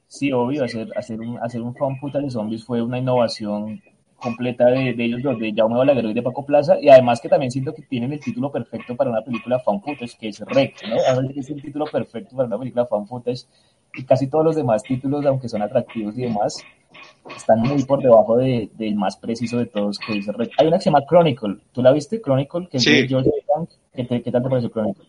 [0.08, 3.82] Sí, obvio, hacer, hacer un, hacer un fan de zombies fue una innovación
[4.18, 7.30] completa de, de ellos dos, de Jaume Balagueró y de Paco Plaza, y además que
[7.30, 10.76] también siento que tienen el título perfecto para una película fan footage, que es Rec,
[10.88, 10.96] ¿no?
[11.36, 13.46] es el título perfecto para una película fan footage,
[13.94, 16.56] y casi todos los demás títulos, aunque son atractivos y demás,
[17.36, 20.52] están muy por debajo de, del más preciso de todos, que es Rec.
[20.58, 22.22] Hay una que se llama Chronicle, ¿tú la viste?
[22.22, 23.32] Chronicle, que es de George
[23.94, 25.06] ¿Qué, ¿Qué tal te pareció Chronicle?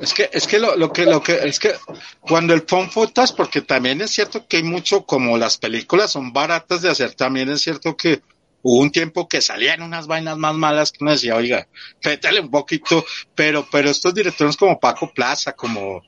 [0.00, 1.74] Es que, es que lo, lo que, lo que, es que
[2.20, 6.32] cuando el phone footage, porque también es cierto que hay mucho, como las películas son
[6.32, 8.22] baratas de hacer, también es cierto que
[8.62, 11.66] hubo un tiempo que salían unas vainas más malas que uno decía, oiga,
[12.00, 16.02] fétale un poquito, pero, pero estos directores como Paco Plaza, como,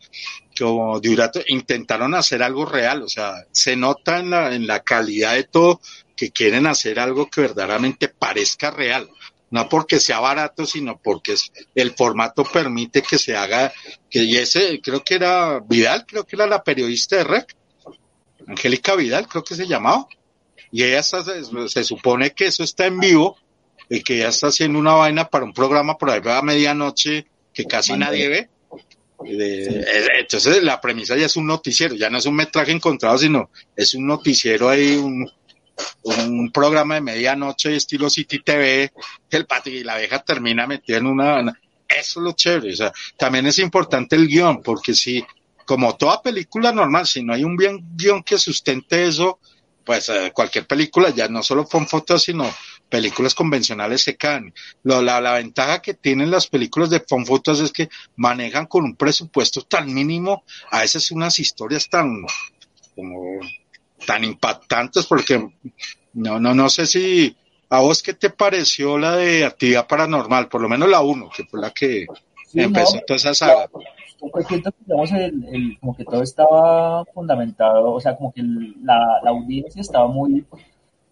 [0.57, 5.35] como Durato, intentaron hacer algo real, o sea, se nota en la, en la calidad
[5.35, 5.81] de todo
[6.15, 9.09] que quieren hacer algo que verdaderamente parezca real
[9.53, 11.35] no porque sea barato, sino porque
[11.75, 13.71] el formato permite que se haga,
[14.09, 17.55] que y ese creo que era Vidal, creo que era la periodista de REC,
[18.49, 20.09] Angélica Vidal, creo que se llamaba,
[20.71, 23.37] y ella se, supone que eso está en vivo,
[23.91, 27.67] y que ella está haciendo una vaina para un programa por ahí a medianoche que
[27.67, 28.49] casi nadie ve.
[30.19, 33.93] Entonces la premisa ya es un noticiero, ya no es un metraje encontrado, sino es
[33.93, 35.31] un noticiero ahí, un,
[36.03, 38.93] un programa de medianoche estilo City TV,
[39.31, 41.41] el patio y la abeja termina metida en una,
[41.89, 45.25] eso es lo chévere, o sea, también es importante el guion, porque si,
[45.65, 49.39] como toda película normal, si no hay un bien guion que sustente eso,
[49.85, 52.49] pues eh, cualquier película, ya no solo con fotos, sino
[52.89, 54.53] películas convencionales se caen.
[54.85, 59.63] La, la, ventaja que tienen las películas de fotos es que manejan con un presupuesto
[59.63, 62.23] tan mínimo, a veces unas historias tan
[62.95, 63.41] como
[64.07, 65.49] tan impactantes porque
[66.15, 67.37] no, no, no sé si
[67.71, 71.45] a vos qué te pareció la de actividad paranormal, por lo menos la uno, que
[71.45, 72.07] fue la que
[72.55, 73.71] empezó toda esa saga.
[74.31, 79.21] Pues siento que digamos, el, como que todo estaba fundamentado, o sea, como que la,
[79.25, 80.45] la audiencia estaba muy,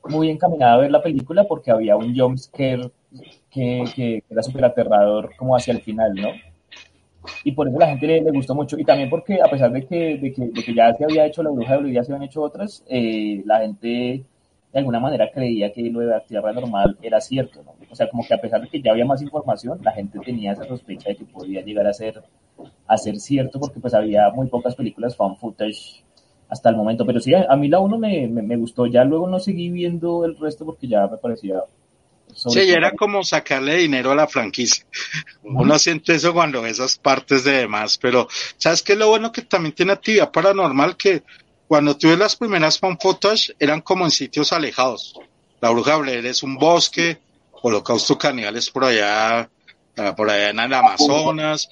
[0.04, 2.90] muy encaminada a ver la película porque había un jumpscare
[3.50, 6.28] que, que, que era súper aterrador como hacia el final, ¿no?
[7.44, 8.78] Y por eso la gente le, gustó mucho.
[8.78, 11.42] Y también porque a pesar de que, de que, de que ya se había hecho
[11.42, 14.24] la bruja de Bolivia, se habían hecho otras, eh, la gente
[14.72, 17.74] de alguna manera creía que lo de la Tierra Normal era cierto, ¿no?
[17.90, 20.52] O sea, como que a pesar de que ya había más información, la gente tenía
[20.52, 22.22] esa sospecha de que podía llegar a ser,
[22.86, 26.04] a ser cierto porque pues había muy pocas películas fan footage
[26.48, 29.28] hasta el momento, pero sí, a, mí la uno me, me, me gustó, ya luego
[29.28, 31.62] no seguí viendo el resto porque ya me parecía
[32.48, 34.86] Sí, era como sacarle dinero a la franquicia.
[35.42, 39.42] Uno siente eso cuando esas partes de demás, pero ¿sabes qué es lo bueno que
[39.42, 40.96] también tiene actividad paranormal?
[40.96, 41.22] Que
[41.68, 45.14] cuando tuve las primeras fan footage eran como en sitios alejados.
[45.60, 47.18] La Bruja Blair es un bosque,
[47.62, 49.50] Holocausto Caníbal por allá,
[49.98, 51.68] ah, por allá en el Amazonas.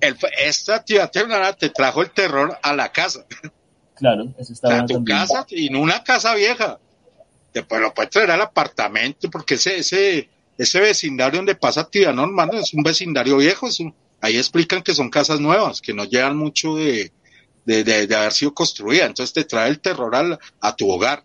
[0.00, 1.10] El, esta actividad
[1.58, 3.26] te trajo el terror a la casa.
[3.96, 6.78] Claro, eso está A tu casa, y en una casa vieja
[7.54, 12.50] después lo puedes traer al apartamento, porque ese, ese, ese vecindario donde pasa actividad normal
[12.54, 13.78] es un vecindario viejo, es
[14.20, 17.12] ahí explican que son casas nuevas, que no llevan mucho de,
[17.64, 21.24] de, de, haber sido construidas, entonces te trae el terror al, a tu hogar.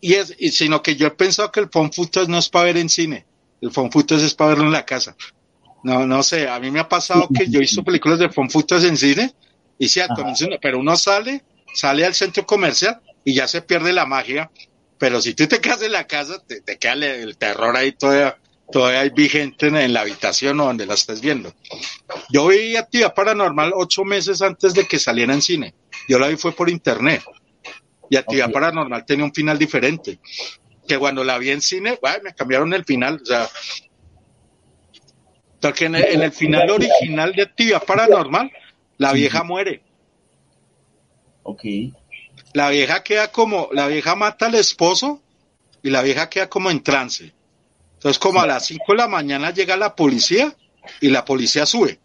[0.00, 2.76] Y es, y, sino que yo he pensado que el footage no es para ver
[2.76, 3.26] en cine,
[3.60, 5.16] el footage es para verlo en la casa.
[5.82, 8.96] No, no sé, a mí me ha pasado que yo visto películas de footage en
[8.96, 9.34] cine,
[9.78, 10.00] y sí,
[10.60, 14.50] pero uno sale, sale al centro comercial y ya se pierde la magia
[14.98, 18.38] pero si tú te quedas en la casa, te, queda el, terror ahí todavía,
[18.70, 21.54] todavía hay vigente en, la habitación o donde la estés viendo.
[22.30, 25.74] Yo vi Actividad Paranormal ocho meses antes de que saliera en cine.
[26.08, 27.22] Yo la vi fue por internet.
[28.08, 30.18] Y Actividad Paranormal tenía un final diferente.
[30.86, 33.20] Que cuando la vi en cine, me cambiaron el final.
[33.20, 33.48] O sea,
[35.60, 38.50] porque en el, final original de Actividad Paranormal,
[38.98, 39.82] la vieja muere.
[41.42, 41.62] Ok.
[42.56, 45.20] La vieja queda como, la vieja mata al esposo
[45.82, 47.34] y la vieja queda como en trance.
[47.96, 50.56] Entonces, como a las 5 de la mañana llega la policía
[51.02, 52.00] y la policía sube.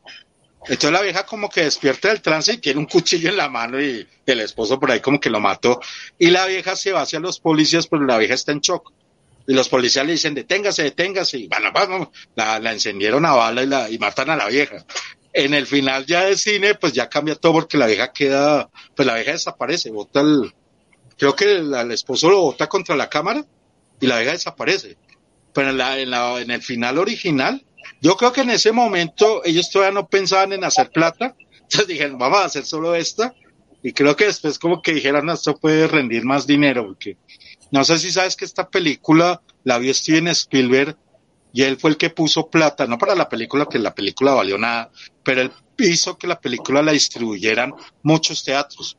[0.64, 3.82] Entonces la vieja como que despierta del trance y tiene un cuchillo en la mano
[3.82, 5.80] y el esposo por ahí como que lo mató.
[6.20, 8.92] Y la vieja se va hacia los policías, pero la vieja está en shock.
[9.48, 11.38] Y los policías le dicen, deténgase, deténgase.
[11.38, 14.86] Y bueno, vamos, la, la encendieron a bala y, la, y matan a la vieja.
[15.34, 19.06] En el final ya de cine, pues ya cambia todo porque la vieja queda, pues
[19.06, 20.54] la vieja desaparece, bota el,
[21.18, 23.46] creo que el, esposo lo bota contra la cámara
[24.00, 24.98] y la vieja desaparece.
[25.54, 27.64] Pero en, la, en, la, en el final original,
[28.02, 32.18] yo creo que en ese momento ellos todavía no pensaban en hacer plata, entonces dijeron,
[32.18, 33.34] vamos a hacer solo esta,
[33.84, 37.18] y creo que después como que dijeron, esto puede rendir más dinero, porque
[37.72, 40.98] no sé si sabes que esta película la vio Steven Spielberg
[41.54, 44.58] y él fue el que puso plata, no para la película, que la película valió
[44.58, 44.90] nada,
[45.24, 48.98] pero él hizo que la película la distribuyeran muchos teatros.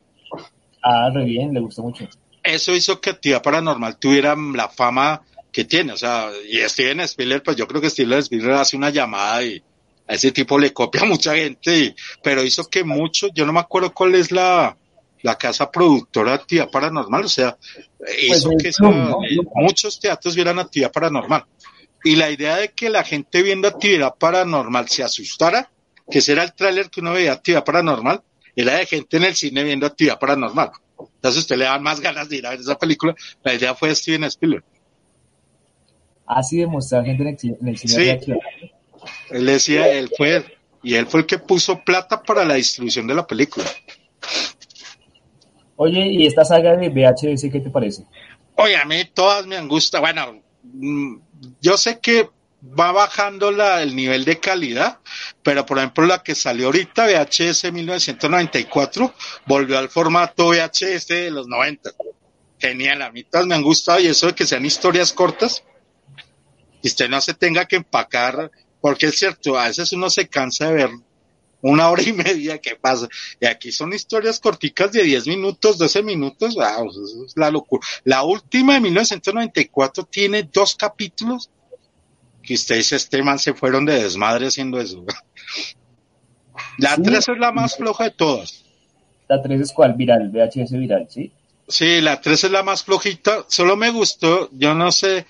[0.83, 2.09] Ah, re bien, le gustó mucho.
[2.43, 7.43] Eso hizo que Actividad Paranormal tuviera la fama que tiene, o sea, y Steven Spielberg,
[7.43, 9.63] pues yo creo que Steven Spielberg hace una llamada y
[10.09, 13.53] a ese tipo le copia a mucha gente, y, pero hizo que mucho, yo no
[13.53, 14.77] me acuerdo cuál es la,
[15.23, 17.57] la casa productora de actividad paranormal, o sea,
[18.23, 19.25] hizo Pues, que Zoom, ¿no?
[19.25, 21.45] eh, muchos teatros vieran actividad paranormal.
[22.05, 25.71] Y la idea de que la gente viendo actividad paranormal se asustara,
[26.11, 28.23] que ese era el tráiler que uno veía actividad paranormal,
[28.57, 30.71] era de gente en el cine viendo actividad paranormal.
[30.99, 33.15] Entonces usted le dan más ganas de ir a ver esa película.
[33.43, 34.65] La idea fue de Steven Spielberg.
[36.27, 38.05] Así de mostrar gente en el, ci- en el cine Sí.
[38.05, 38.39] reacción.
[39.31, 40.45] Él decía, él fue,
[40.83, 43.67] y él fue el que puso plata para la distribución de la película.
[45.77, 48.05] Oye, ¿y esta saga de VHS qué te parece?
[48.57, 50.03] Oye, a mí todas me han gustado.
[50.03, 51.17] Bueno, mm,
[51.61, 52.29] yo sé que
[52.63, 55.01] va bajando la, el nivel de calidad,
[55.43, 59.15] pero por ejemplo la que salió ahorita, VHS 1994,
[59.47, 61.91] volvió al formato VHS de los 90.
[62.59, 65.65] Genial, a mí me han gustado y eso de que sean historias cortas,
[66.81, 68.51] y usted no se tenga que empacar,
[68.81, 70.91] porque es cierto, a veces uno se cansa de ver
[71.63, 73.09] una hora y media que pasa.
[73.41, 77.87] Y aquí son historias corticas de 10 minutos, 12 minutos, wow, eso es la locura.
[78.05, 81.51] La última de 1994 tiene dos capítulos
[82.43, 85.05] que usted dice, este man se fueron de desmadre haciendo eso.
[86.79, 87.03] La Sí.
[87.03, 88.65] 3 es la más floja de todas.
[89.29, 91.33] La 3 es cuál, viral, VHS viral, ¿sí?
[91.69, 93.47] Sí, la 3 es la más flojita.
[93.49, 95.27] Solo me gustó, yo no sé,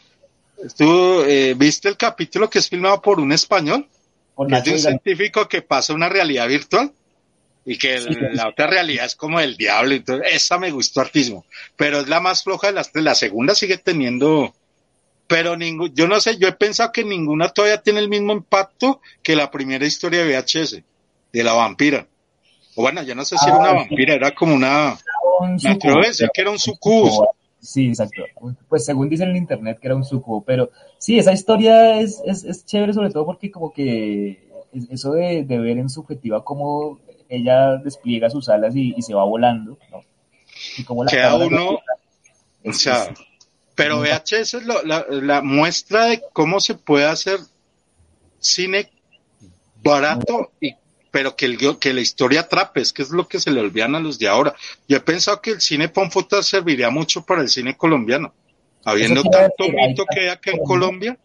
[0.77, 3.87] ¿tú eh, viste el capítulo que es filmado por un español?
[4.35, 6.93] Con que es de un científico que pasa una realidad virtual
[7.65, 9.95] y que Sí, la otra realidad es como el diablo.
[9.95, 11.45] Entonces, esa me gustó hartísimo.
[11.77, 13.05] Pero es la más floja de las tres.
[13.05, 14.55] La segunda sigue teniendo,
[15.27, 19.01] pero ningún, yo no sé, yo he pensado que ninguna todavía tiene el mismo impacto
[19.23, 20.83] que la primera historia de VHS,
[21.33, 22.07] de la vampira.
[22.75, 24.99] O bueno, yo no sé si era Ah, una vampira, era como una,
[25.41, 25.75] Un me sucubo.
[25.75, 27.21] atrevo a decir que era un sucubus.
[27.63, 28.25] Sí, exacto.
[28.69, 32.43] Pues según dicen en internet que era un sucubo, pero sí, esa historia es, es,
[32.45, 36.99] es chévere sobre todo porque como que es- eso de, de ver en subjetiva cómo
[37.29, 40.01] ella despliega sus alas y, y se va volando, ¿no?
[40.77, 41.79] Y cómo la Queda uno,
[42.65, 43.15] o sea,
[43.77, 47.39] pero VHS es lo- la, la muestra de cómo se puede hacer
[48.41, 48.91] cine
[49.85, 50.75] barato y
[51.13, 53.95] pero que el que la historia atrape, es que es lo que se le olvidan
[53.95, 54.55] a los de ahora.
[54.89, 58.33] Yo he pensado que el cine Ponfuta serviría mucho para el cine colombiano.
[58.85, 61.17] Habiendo tanto decir, hay mito que hay acá en Colombia,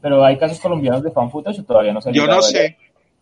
[0.00, 2.78] Pero hay casos colombianos de fan footage o todavía no se yo no sé.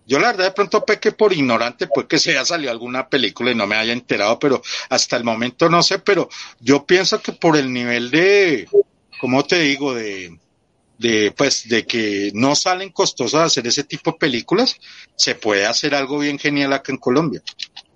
[0.06, 3.52] Yo la verdad de pronto peque por ignorante, pues que se haya salido alguna película
[3.52, 4.60] y no me haya enterado, pero
[4.90, 6.28] hasta el momento no sé, pero
[6.60, 8.68] yo pienso que por el nivel de,
[9.20, 9.94] ¿cómo te digo?
[9.94, 10.36] De,
[11.02, 14.76] de, pues, de que no salen costosas hacer ese tipo de películas,
[15.16, 17.42] se puede hacer algo bien genial acá en Colombia.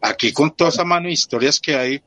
[0.03, 2.03] Aquí con toda esa mano de historias que hay,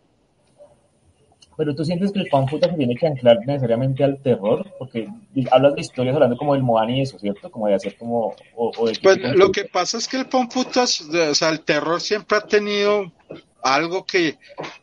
[1.57, 5.09] Pero tú sientes que el fan footage se tiene que anclar necesariamente al terror, porque
[5.51, 7.51] hablas de historias hablando como del Moana y eso, ¿cierto?
[7.51, 8.33] Como de hacer como...
[8.55, 11.99] O, o de Pues lo que pasa es que el Pomputas, o sea, el terror
[11.99, 13.11] siempre ha tenido
[13.63, 14.37] algo que,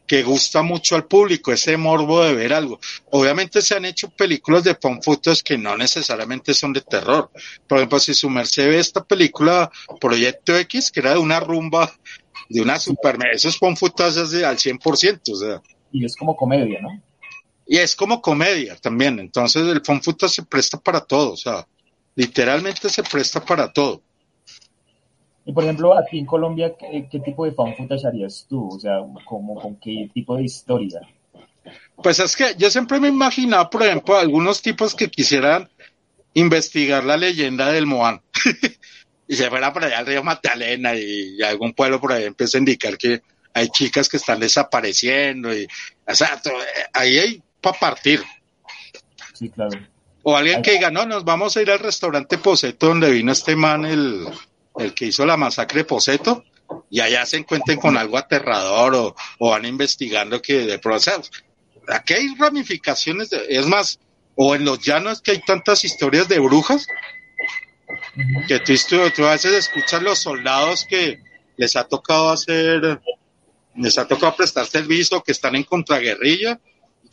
[0.07, 2.79] que gusta mucho al público, ese morbo de ver algo.
[3.11, 7.31] Obviamente se han hecho películas de Pomputas que no necesariamente son de terror.
[7.66, 9.70] Por ejemplo, si su merced ve esta película
[10.01, 11.93] Proyecto X, que era de una rumba,
[12.49, 15.62] de una super, esos Pomputas es al 100%, o sea.
[15.93, 17.03] Y es como comedia, ¿no?
[17.66, 21.66] Y es como comedia también, entonces el Pomputas se presta para todo, o sea,
[22.14, 24.03] literalmente se presta para todo.
[25.47, 28.68] Y por ejemplo, aquí en Colombia, ¿qué, qué tipo de fan footage harías tú?
[28.68, 31.01] O sea, como, ¿con qué tipo de historia?
[32.03, 35.68] Pues es que yo siempre me imaginaba, por ejemplo, algunos tipos que quisieran
[36.34, 38.20] investigar la leyenda del Moán.
[39.28, 42.59] y se fuera por allá al río Magdalena y, y algún pueblo por ahí empieza
[42.59, 43.22] a indicar que
[43.55, 45.66] hay chicas que están desapareciendo y,
[46.07, 46.40] o sea,
[46.92, 48.22] ahí hay para partir.
[49.32, 49.78] Sí, claro.
[50.24, 53.55] O alguien que diga, no, nos vamos a ir al restaurante Poseto donde vino este
[53.55, 54.26] man, el,
[54.79, 56.45] el que hizo la masacre de Poseto,
[56.91, 61.11] y allá se encuentren con algo aterrador o, o van investigando que de pronto,
[61.89, 63.99] aquí hay ramificaciones, es más,
[64.35, 66.87] o en los llanos que hay tantas historias de brujas,
[68.49, 68.74] que tú,
[69.14, 71.20] tú, a veces escuchas los soldados que
[71.57, 73.01] les ha tocado hacer,
[73.74, 76.61] les ha tocado prestar servicio, que están en contraguerrilla,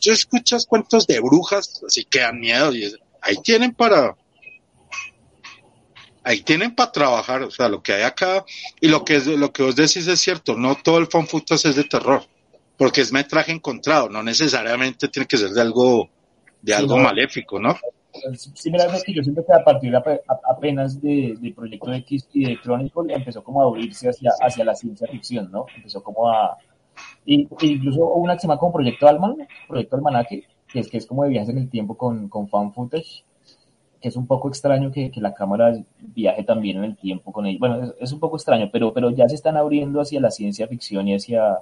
[0.00, 4.16] tú escuchas cuentos de brujas, así que dan miedo, y ahí tienen para,
[6.24, 8.44] ahí tienen para trabajar, o sea, lo que hay acá
[8.80, 11.76] y lo que es, lo que vos decís es cierto, no todo el fanfutas es
[11.76, 12.22] de terror,
[12.76, 16.08] porque es metraje encontrado, no necesariamente tiene que ser de algo,
[16.62, 17.76] de algo maléfico, ¿no?
[18.54, 23.42] Similarmente, yo siento que a partir de, apenas de, Proyecto X y de Chronicle empezó
[23.42, 25.66] como a abrirse hacia, hacia la ciencia ficción, ¿no?
[25.76, 26.56] Empezó como a...
[27.26, 31.06] Y, incluso una que se llama como Proyecto Alman, Proyecto Almanaque, que es, que es
[31.06, 33.24] como de viajes en el tiempo con, con fan footage,
[34.04, 37.46] que es un poco extraño que, que, la cámara viaje también en el tiempo con
[37.46, 37.56] él.
[37.58, 40.68] Bueno, es, es, un poco extraño, pero, pero ya se están abriendo hacia la ciencia
[40.68, 41.60] ficción y hacia,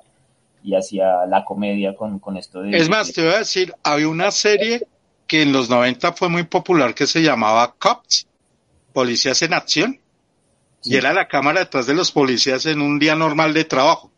[0.64, 2.76] y hacia la comedia con, con esto de...
[2.76, 4.88] Es más, te voy a decir, había una serie
[5.28, 8.26] que en los 90 fue muy popular que se llamaba Cops,
[8.92, 10.00] Policías en Acción,
[10.82, 14.10] y era la cámara detrás de los policías en un día normal de trabajo.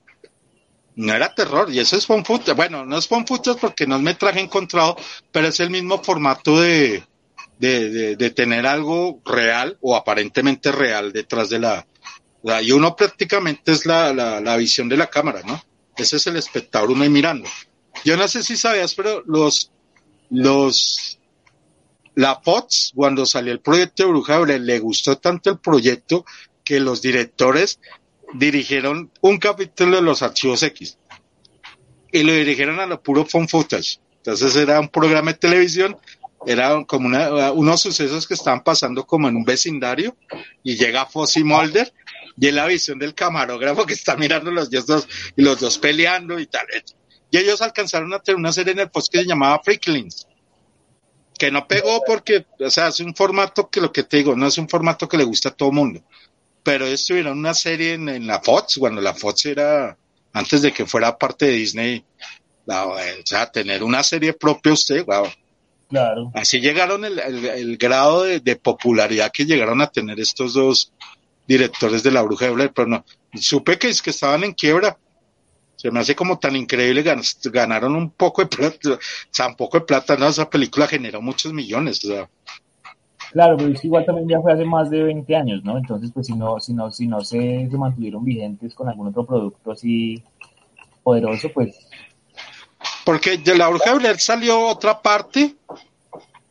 [0.97, 2.25] No era terror, y eso es fun
[2.57, 3.27] Bueno, no es fun
[3.61, 4.97] porque no es metraje encontrado,
[5.31, 7.03] pero es el mismo formato de,
[7.59, 11.87] de, de, tener algo real o aparentemente real detrás de la,
[12.43, 15.63] la y uno prácticamente es la, la, la, visión de la cámara, ¿no?
[15.97, 17.49] Ese es el espectador, uno ahí mirando.
[18.05, 19.71] Yo no sé si sabías, pero los,
[20.31, 21.19] los,
[22.15, 26.25] la Fox, cuando salió el proyecto de Bruja le gustó tanto el proyecto
[26.65, 27.79] que los directores
[28.35, 30.99] dirigieron un capítulo de los archivos X
[32.11, 33.99] y lo dirigieron a lo puro phone footage.
[34.19, 35.97] Entonces era un programa de televisión,
[36.47, 40.17] era como una, unos sucesos que estaban pasando como en un vecindario
[40.63, 41.93] y llega Fossi Mulder
[42.37, 46.39] y es la visión del camarógrafo que está mirando los dos y los dos peleando
[46.39, 46.67] y tal.
[47.31, 50.27] Y ellos alcanzaron a tener una serie en el post que se llamaba Freaklings,
[51.39, 54.47] que no pegó porque, o sea, es un formato que lo que te digo, no
[54.47, 56.03] es un formato que le gusta a todo el mundo.
[56.63, 59.97] Pero ellos tuvieron una serie en, la Fox, cuando la Fox era,
[60.33, 62.05] antes de que fuera parte de Disney,
[62.67, 65.27] o sea, tener una serie propia usted, wow.
[65.95, 66.33] Claro.
[66.35, 70.93] Así llegaron el, el, grado de, de, popularidad que llegaron a tener estos dos
[71.47, 74.99] directores de La Bruja de Blair, pero no, supe que es que estaban en quiebra
[75.85, 77.05] se me hace como tan increíble,
[77.53, 78.99] ganaron un poco de plata,
[79.47, 82.31] un poco de plata, no, esa película generó muchos millones, o sea.
[83.33, 85.77] Claro, pero igual también ya fue hace más de 20 años, ¿no?
[85.77, 89.27] Entonces, pues si no, si no, si no se, se mantuvieron vigentes con algún otro
[89.27, 90.23] producto así
[91.03, 91.77] poderoso, pues.
[93.05, 95.55] Porque de la Bruja de Blair salió otra parte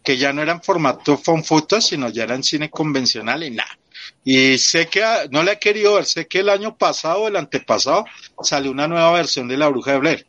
[0.03, 3.77] que ya no era en formato photos, sino ya era en cine convencional y nada.
[4.25, 8.05] Y sé que no la he querido ver, sé que el año pasado el antepasado
[8.41, 10.27] salió una nueva versión de La Bruja de Blair,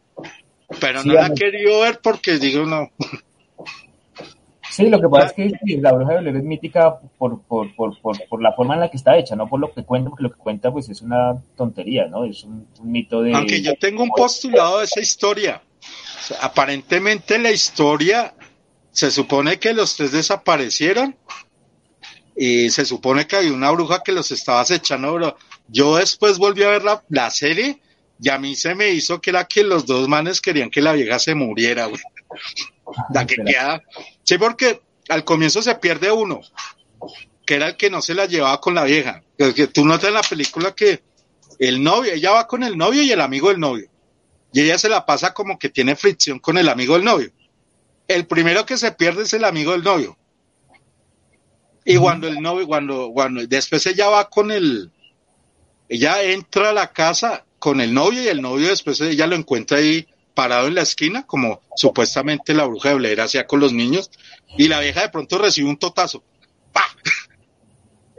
[0.80, 2.90] pero no la he querido ver porque digo no.
[4.70, 7.96] Sí, lo que pasa es que La Bruja de Blair es mítica por, por, por,
[8.00, 10.30] por, la forma en la que está hecha, no por lo que cuenta, porque lo
[10.30, 12.24] que cuenta pues es una tontería, ¿no?
[12.24, 13.34] Es un, mito de...
[13.34, 15.62] Aunque yo tengo un postulado de esa historia.
[16.40, 18.34] Aparentemente la historia
[18.92, 21.16] se supone que los tres desaparecieron
[22.36, 25.36] y se supone que hay una bruja que los estaba acechando,
[25.68, 27.80] yo después volví a ver la, serie
[28.20, 30.92] y a mí se me hizo que era que los dos manes querían que la
[30.92, 31.88] vieja se muriera,
[33.14, 33.82] La que queda.
[34.22, 36.40] Sí, porque al comienzo se pierde uno,
[37.46, 39.22] que era el que no se la llevaba con la vieja.
[39.36, 41.02] Que tú notas en la película que
[41.58, 43.88] el novio, ella va con el novio y el amigo del novio.
[44.54, 47.32] Y ella se la pasa como que tiene fricción con el amigo del novio.
[48.06, 50.16] El primero que se pierde es el amigo del novio.
[51.84, 54.92] Y cuando el novio, cuando, cuando después ella va con el,
[55.88, 59.78] ella entra a la casa con el novio y el novio después ella lo encuentra
[59.78, 64.08] ahí parado en la esquina, como supuestamente la bruja de Blair hacía con los niños,
[64.56, 66.22] y la vieja de pronto recibe un totazo.
[66.72, 66.86] ¡Pah!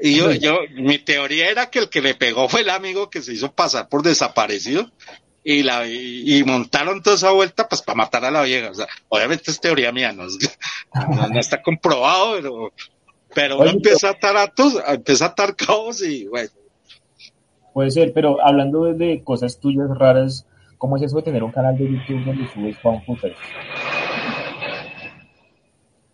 [0.02, 3.22] Y yo, yo, mi teoría era que el que le pegó fue el amigo que
[3.22, 4.92] se hizo pasar por desaparecido
[5.48, 8.72] y la y, montaron toda esa vuelta pues para matar a la vieja.
[8.72, 10.24] O sea, obviamente es teoría mía, no,
[11.32, 12.74] no está comprobado, pero
[13.36, 16.50] pero uno empieza a atar atos, empieza a atar caos y bueno.
[17.74, 20.48] Puede ser, pero hablando de, cosas tuyas raras,
[20.80, 23.36] ¿cómo es eso de tener un canal de YouTube donde subes fan footage?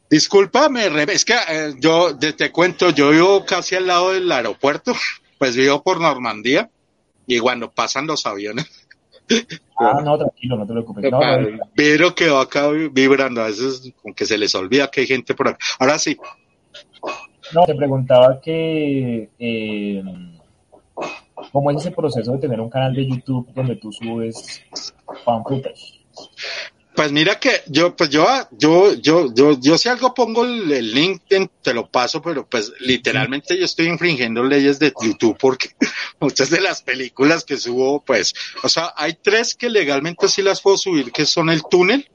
[0.09, 4.93] Discúlpame, es que eh, yo te cuento, yo vivo casi al lado del aeropuerto,
[5.37, 6.69] pues vivo por Normandía
[7.27, 8.80] y cuando pasan los aviones,
[9.77, 11.11] Ah, no, tranquilo, no te preocupes.
[11.11, 15.07] No, no, Pero quedó acá vibrando, a veces como que se les olvida que hay
[15.07, 15.57] gente por acá.
[15.79, 16.17] Ahora sí.
[17.53, 20.03] No, te preguntaba que eh,
[21.51, 24.63] cómo es ese proceso de tener un canal de YouTube donde tú subes
[25.25, 25.99] fan footage.
[26.95, 31.21] Pues mira que yo, pues yo, yo, yo, yo, yo si algo pongo el, link,
[31.61, 35.69] te lo paso, pero pues literalmente yo estoy infringiendo leyes de YouTube porque
[36.19, 38.33] muchas de las películas que subo, pues,
[38.63, 42.09] o sea, hay tres que legalmente sí las puedo subir, que son El Túnel,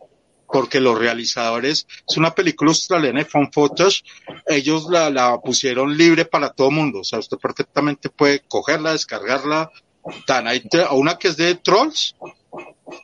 [0.46, 4.02] porque los realizadores, es una película australiana de Phone Footage,
[4.46, 9.70] ellos la, la pusieron libre para todo mundo, o sea, usted perfectamente puede cogerla, descargarla,
[10.26, 10.62] tan, hay
[10.92, 12.14] una que es de Trolls,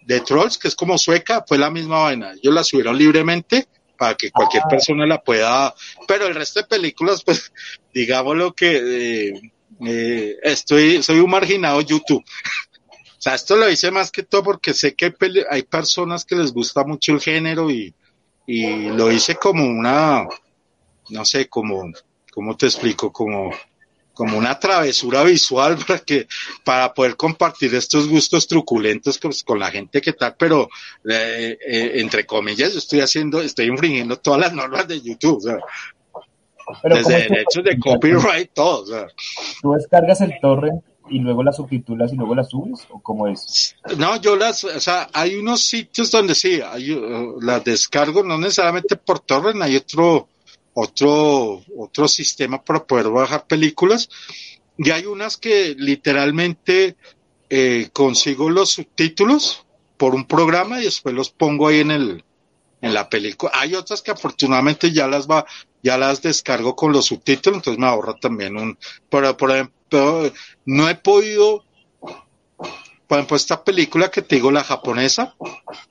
[0.03, 2.33] de Trolls, que es como sueca, fue la misma vaina.
[2.33, 4.69] Ellos la subieron libremente para que cualquier ah.
[4.69, 5.75] persona la pueda,
[6.09, 7.53] pero el resto de películas, pues,
[7.95, 9.53] digamos lo que eh,
[9.87, 12.25] eh, estoy, soy un marginado YouTube.
[12.89, 15.13] o sea, esto lo hice más que todo porque sé que hay,
[15.51, 17.95] hay personas que les gusta mucho el género y,
[18.47, 20.27] y lo hice como una,
[21.11, 21.93] no sé, como,
[22.33, 23.13] ¿cómo te explico?
[23.13, 23.53] Como,
[24.15, 26.27] como una travesura visual para que
[26.65, 30.69] para poder compartir estos gustos truculentos con, la gente que tal pero
[31.09, 35.41] eh, eh, entre comillas yo estoy haciendo estoy infringiendo todas las normas de YouTube o
[35.41, 35.59] sea,
[36.85, 39.07] desde derechos de copyright todo o sea.
[39.61, 43.75] tú descargas el torrent y luego las subtitulas y luego las subes o cómo es
[43.99, 48.39] no yo las o sea hay unos sitios donde sí hay, uh, las descargo no
[48.39, 50.29] necesariamente por torrent hay otro
[50.75, 54.09] otro, otro sistema para poder bajar películas.
[54.79, 56.97] Y hay unas que literalmente
[57.51, 59.67] eh, consigo los subtítulos
[59.97, 62.25] por un programa y después los pongo ahí en el,
[62.81, 63.53] en la película.
[63.55, 65.47] Hay otras que afortunadamente ya las va,
[65.83, 70.33] ya las descargo con los subtítulos, entonces me ahorra también un, pero por ejemplo,
[70.65, 71.65] no he podido
[73.13, 75.35] por ejemplo, esta película que te digo, la japonesa,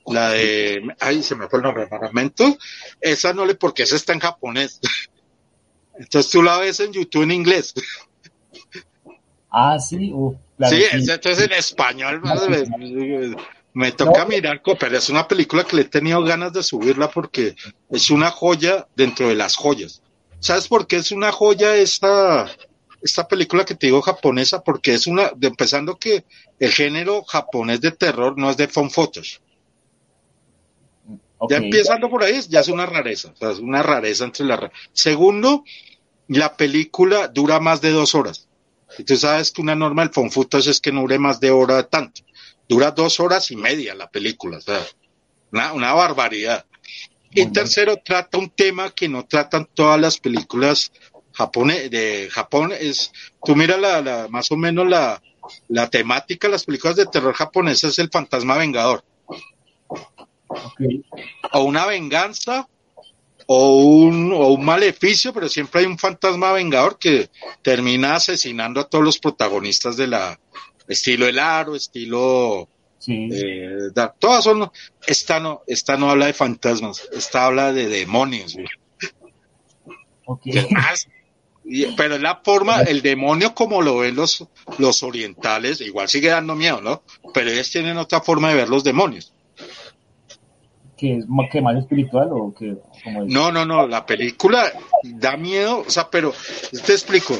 [0.06, 2.58] la de, ay, se me fue el nombre, Maramento,
[3.00, 4.80] esa no le, porque esa está en japonés.
[5.94, 7.74] Entonces tú la ves en YouTube en inglés.
[9.52, 10.12] Ah, sí,
[10.68, 12.20] sí, entonces en español,
[13.72, 17.54] me, toca mirar, pero es una película que le he tenido ganas de subirla porque
[17.88, 20.02] es una joya dentro de las joyas.
[20.40, 22.50] ¿Sabes por qué es una joya esta,
[23.02, 26.24] esta película que te digo japonesa porque es una, de, empezando que
[26.58, 29.40] el género japonés de terror no es de phone photos.
[31.50, 34.70] Ya empezando por ahí, ya es una rareza, o sea, es una rareza entre la...
[34.92, 35.64] Segundo,
[36.28, 38.48] la película dura más de dos horas.
[38.96, 41.50] Y tú sabes que una norma del phone footage es que no dure más de
[41.50, 42.22] hora tanto.
[42.68, 44.86] Dura dos horas y media la película, o sea,
[45.50, 46.64] una, una barbaridad.
[47.32, 50.92] y tercero, trata un tema que no tratan todas las películas
[51.32, 53.12] Japón, de Japón es,
[53.44, 55.22] tú mira la, la, más o menos la,
[55.68, 59.04] la temática de las películas de terror japonesas es el fantasma vengador.
[61.52, 62.68] O una venganza
[63.46, 67.30] o un, o un maleficio, pero siempre hay un fantasma vengador que
[67.62, 70.38] termina asesinando a todos los protagonistas de la
[70.86, 72.68] estilo El Aro, estilo
[73.08, 74.70] eh, todas son,
[75.06, 78.56] esta no, esta no habla de fantasmas, esta habla de demonios.
[80.24, 80.68] Okay
[81.96, 84.46] pero es la forma, el demonio como lo ven los,
[84.78, 87.02] los orientales, igual sigue dando miedo, ¿no?
[87.32, 89.32] Pero ellos tienen otra forma de ver los demonios.
[90.96, 92.76] ¿Que es que más espiritual o que
[93.26, 96.32] No, no, no, la película da miedo, o sea, pero
[96.84, 97.38] te explico.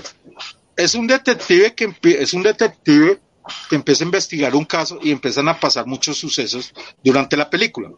[0.77, 3.21] Es un detective que es un detective
[3.69, 7.91] que empieza a investigar un caso y empiezan a pasar muchos sucesos durante la película.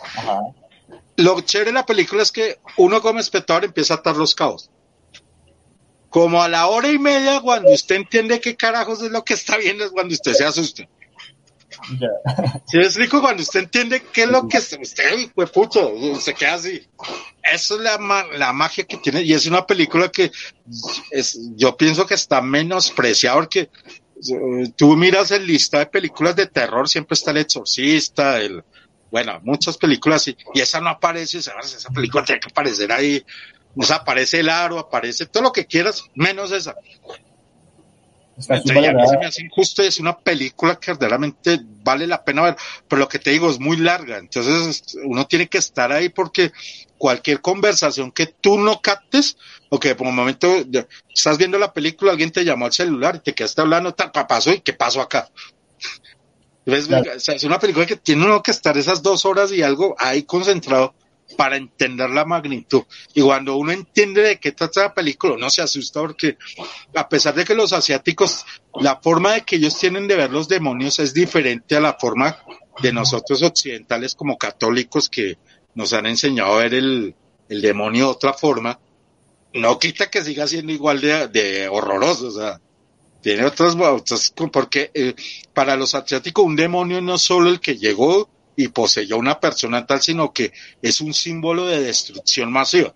[0.00, 0.40] Ajá.
[1.16, 4.70] Lo chévere de la película es que uno como espectador empieza a atar los cabos
[6.10, 9.56] como a la hora y media, cuando usted entiende qué carajos es lo que está
[9.56, 10.88] viendo, es cuando usted se asusta.
[12.00, 12.08] Ya.
[12.66, 13.20] ¿Sí explico?
[13.20, 16.86] Cuando usted entiende qué es lo que usted, pues pucho, se queda así.
[17.42, 20.30] Eso es la, la magia que tiene, y es una película que
[21.10, 26.46] es, yo pienso que está menospreciada porque eh, tú miras el lista de películas de
[26.46, 28.64] terror, siempre está el exorcista, el,
[29.10, 33.24] bueno, muchas películas, y, y esa no aparece, esa película tiene que aparecer ahí
[33.78, 36.74] o sea, aparece el aro, aparece todo lo que quieras, menos esa.
[38.36, 42.56] Entonces, ya se me hace injusto, es una película que verdaderamente vale la pena ver,
[42.86, 46.52] pero lo que te digo es muy larga, entonces uno tiene que estar ahí porque
[46.98, 49.36] cualquier conversación que tú no captes,
[49.70, 50.48] o que por un momento
[51.12, 54.52] estás viendo la película, alguien te llamó al celular y te quedaste hablando, tal, pasó
[54.52, 55.30] y qué pasó acá.
[56.66, 60.94] es una película que tiene uno que estar esas dos horas y algo ahí concentrado
[61.36, 62.82] para entender la magnitud.
[63.14, 66.36] Y cuando uno entiende de qué trata la película, uno se asusta porque
[66.94, 70.48] a pesar de que los asiáticos, la forma de que ellos tienen de ver los
[70.48, 72.38] demonios es diferente a la forma
[72.82, 75.36] de nosotros occidentales como católicos que
[75.74, 77.14] nos han enseñado a ver el,
[77.48, 78.78] el demonio de otra forma,
[79.54, 82.60] no quita que siga siendo igual de, de horroroso, o sea,
[83.20, 85.14] tiene otras, otras porque eh,
[85.52, 88.28] para los asiáticos un demonio no es solo el que llegó
[88.58, 90.52] y poseyó una persona tal, sino que
[90.82, 92.92] es un símbolo de destrucción masiva.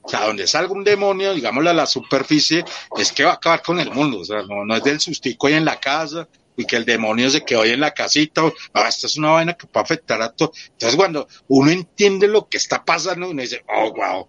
[0.00, 2.64] O sea, donde salga un demonio, digámosle a la superficie,
[2.96, 4.20] es que va a acabar con el mundo.
[4.20, 6.26] O sea, no, es del sustico ahí en la casa
[6.56, 8.40] y que el demonio se quedó ahí en la casita.
[8.40, 10.52] No, esta es una vaina que puede afectar a todo.
[10.72, 14.28] Entonces, cuando uno entiende lo que está pasando, uno dice, oh, wow.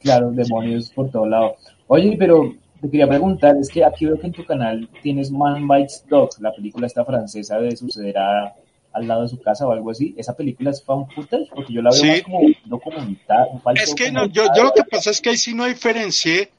[0.00, 1.56] Claro, demonios por todo lado.
[1.86, 5.68] Oye, pero te quería preguntar, es que aquí veo que en tu canal tienes Man
[5.68, 8.54] Bites Dog, la película esta francesa de sucederá
[8.92, 10.14] al lado de su casa o algo así.
[10.16, 11.48] ¿Esa película es found footage?
[11.54, 13.48] Porque yo la veo más como documental.
[13.76, 16.50] Es que no, yo, yo lo que pasa es que ahí sí no diferencié.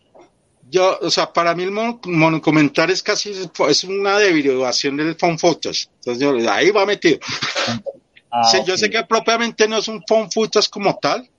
[0.70, 3.32] Yo, o sea, para mí el monocomentar es casi,
[3.68, 5.90] es una derivación del found footage.
[5.96, 7.20] Entonces yo, ahí va metido.
[8.32, 11.30] Ah, sí, Yo sé que propiamente no es un found footage como tal,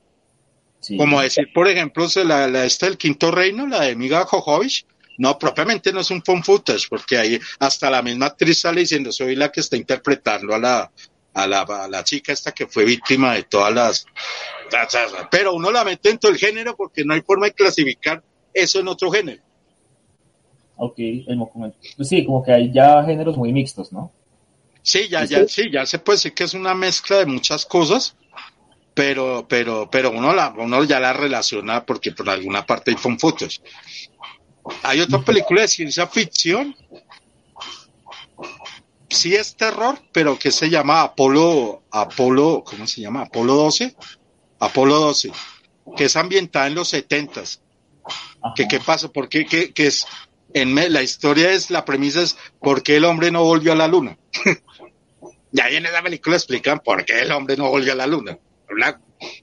[0.98, 4.84] como decir, por ejemplo, la, la esta del Quinto Reino, la de Miga Jojovich,
[5.22, 9.12] no, propiamente no es un phone footage, porque ahí hasta la misma actriz sale diciendo,
[9.12, 10.90] soy la que está interpretando a la,
[11.32, 14.06] a la, a la chica esta que fue víctima de todas las...
[15.30, 18.20] Pero uno la mete en todo el género porque no hay forma de clasificar
[18.52, 19.40] eso en otro género.
[20.74, 20.96] Ok,
[21.96, 24.10] pues sí, como que hay ya géneros muy mixtos, ¿no?
[24.82, 28.16] Sí, ya, ya, sí, ya se puede decir que es una mezcla de muchas cosas,
[28.92, 33.20] pero, pero, pero uno la, uno ya la relaciona porque por alguna parte hay phone
[33.20, 33.62] fotos.
[34.82, 36.76] Hay otra película de ciencia ficción.
[39.08, 43.22] Sí es terror, pero que se llama Apolo, Apolo, ¿cómo se llama?
[43.22, 43.94] Apolo 12.
[44.58, 45.32] Apolo 12,
[45.96, 47.60] que es ambientada en los setentas.
[48.54, 49.08] ¿Qué, ¿Qué pasa?
[49.08, 49.44] ¿Por qué?
[49.44, 50.06] ¿Qué, es?
[50.54, 53.88] En la historia es, la premisa es, ¿por qué el hombre no volvió a la
[53.88, 54.18] luna?
[55.52, 58.38] y ahí en esa película explican por qué el hombre no volvió a la luna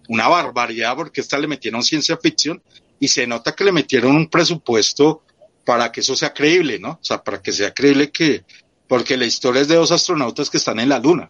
[0.07, 2.61] una, barbaridad porque esta le metieron ciencia ficción
[2.99, 5.23] y se nota que le metieron un presupuesto
[5.65, 6.91] para que eso sea creíble, ¿no?
[6.91, 8.43] O sea, para que sea creíble que,
[8.87, 11.29] porque la historia es de dos astronautas que están en la luna.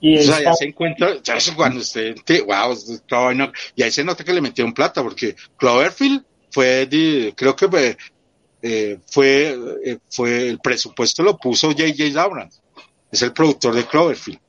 [0.00, 1.14] Y o sea, ya se encuentra,
[1.54, 2.76] cuando usted, wow,
[3.76, 6.88] y ahí se nota que le metieron plata, porque Cloverfield fue,
[7.36, 7.96] creo que fue,
[8.62, 12.20] eh, fue, eh, fue, el presupuesto lo puso J.J.
[12.20, 12.60] Abrams,
[13.12, 14.40] es el productor de Cloverfield.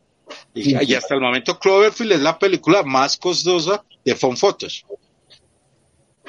[0.56, 4.86] Y, hasta el momento Cloverfield es la película más costosa de Phone Photos.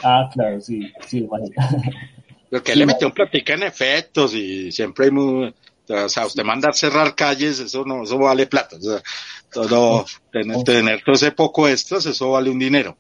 [0.04, 1.26] Ah, claro, sí, sí,
[2.50, 5.54] Porque él le metió un platica en efectos y siempre hay muy,
[5.88, 8.76] o sea, usted manda a cerrar calles, eso no, eso vale plata.
[8.76, 9.02] O sea,
[9.50, 12.96] todo, tener, tener todo ese poco extras, eso vale un dinero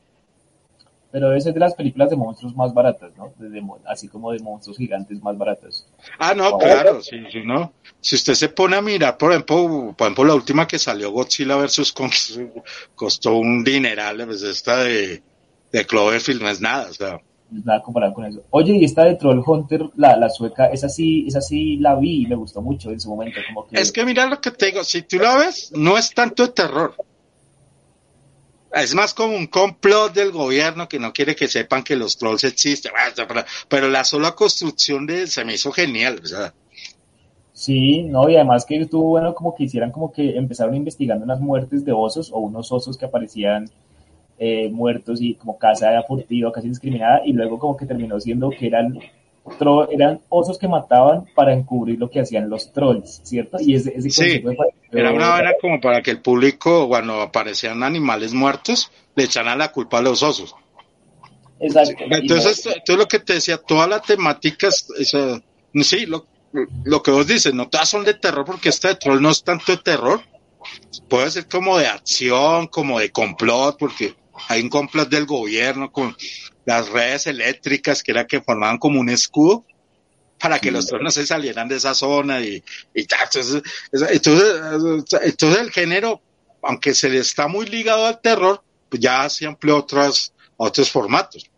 [1.14, 3.32] pero debe ser de las películas de monstruos más baratas, ¿no?
[3.86, 5.86] así como de monstruos gigantes más baratas.
[6.18, 7.72] Ah, no, claro, sí, sí, ¿no?
[8.00, 11.54] Si usted se pone a mirar, por ejemplo, por ejemplo, la última que salió Godzilla
[11.54, 12.10] versus Kong
[12.96, 15.22] costó un dineral, pues esta de,
[15.78, 17.20] de Cloverfield no es nada, o sea.
[17.50, 18.42] Nada comparado con eso.
[18.50, 22.22] Oye, y esta de Troll Hunter, la, la sueca, esa sí, esa sí la vi
[22.22, 23.40] y me gustó mucho en su momento.
[23.48, 23.80] Como que...
[23.80, 26.52] Es que mira lo que te digo, si tú la ves, no es tanto de
[26.52, 26.94] terror
[28.74, 32.44] es más como un complot del gobierno que no quiere que sepan que los trolls
[32.44, 32.92] existen,
[33.68, 36.20] pero la sola construcción de se me hizo genial,
[37.52, 41.38] Sí, no, y además que estuvo bueno como que hicieran como que empezaron investigando unas
[41.38, 43.70] muertes de osos o unos osos que aparecían
[44.38, 48.66] eh, muertos y como casa furtiva, casi discriminada, y luego como que terminó siendo que
[48.66, 48.98] eran
[49.90, 53.58] eran osos que mataban para encubrir lo que hacían los trolls, ¿cierto?
[53.60, 54.42] Y ese, sí,
[54.90, 59.70] era una manera como para que el público, cuando aparecían animales muertos, le echaran la
[59.70, 60.54] culpa a los osos.
[61.60, 62.04] Exacto.
[62.10, 66.26] Entonces, todo lo que te decía, toda la temática, sí, lo,
[66.84, 69.44] lo que vos dices, no todas son de terror, porque esta de troll no es
[69.44, 70.22] tanto de terror,
[71.08, 74.14] puede ser como de acción, como de complot, porque
[74.48, 76.16] hay un complot del gobierno con
[76.64, 79.64] las redes eléctricas que era que formaban como un escudo
[80.38, 82.62] para que los tronos se salieran de esa zona y,
[82.94, 83.62] y entonces,
[83.92, 86.20] entonces, el género,
[86.62, 91.50] aunque se le está muy ligado al terror, pues ya se amplió otros, otros formatos.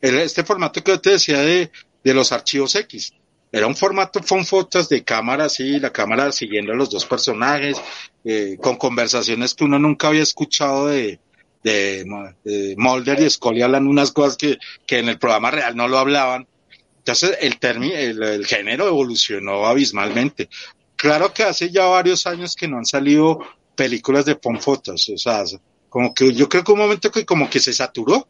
[0.00, 1.70] Este formato que yo te decía de,
[2.02, 3.12] de los archivos X,
[3.52, 7.80] era un formato con fotos de cámara así, la cámara siguiendo a los dos personajes,
[8.24, 11.20] eh, con conversaciones que uno nunca había escuchado de,
[11.64, 15.98] de, Mulder y Scully hablan unas cosas que, que en el programa real no lo
[15.98, 16.46] hablaban.
[16.98, 20.48] Entonces el, el, el, género evolucionó abismalmente.
[20.96, 23.40] Claro que hace ya varios años que no han salido
[23.74, 25.42] películas de Ponfotas, o sea,
[25.88, 28.28] como que yo creo que un momento que como que se saturó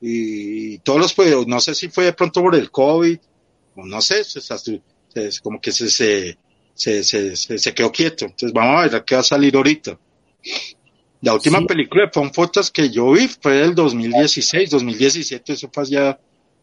[0.00, 3.18] y todos los, pues, no sé si fue de pronto por el COVID,
[3.76, 4.40] o no sé, se,
[5.42, 6.36] como que se, se,
[6.74, 8.26] se, se, quedó quieto.
[8.26, 9.98] Entonces vamos a ver qué va a salir ahorita.
[11.20, 16.18] La última película de Ponfotas que yo vi fue del 2016, 2017, eso fue ya,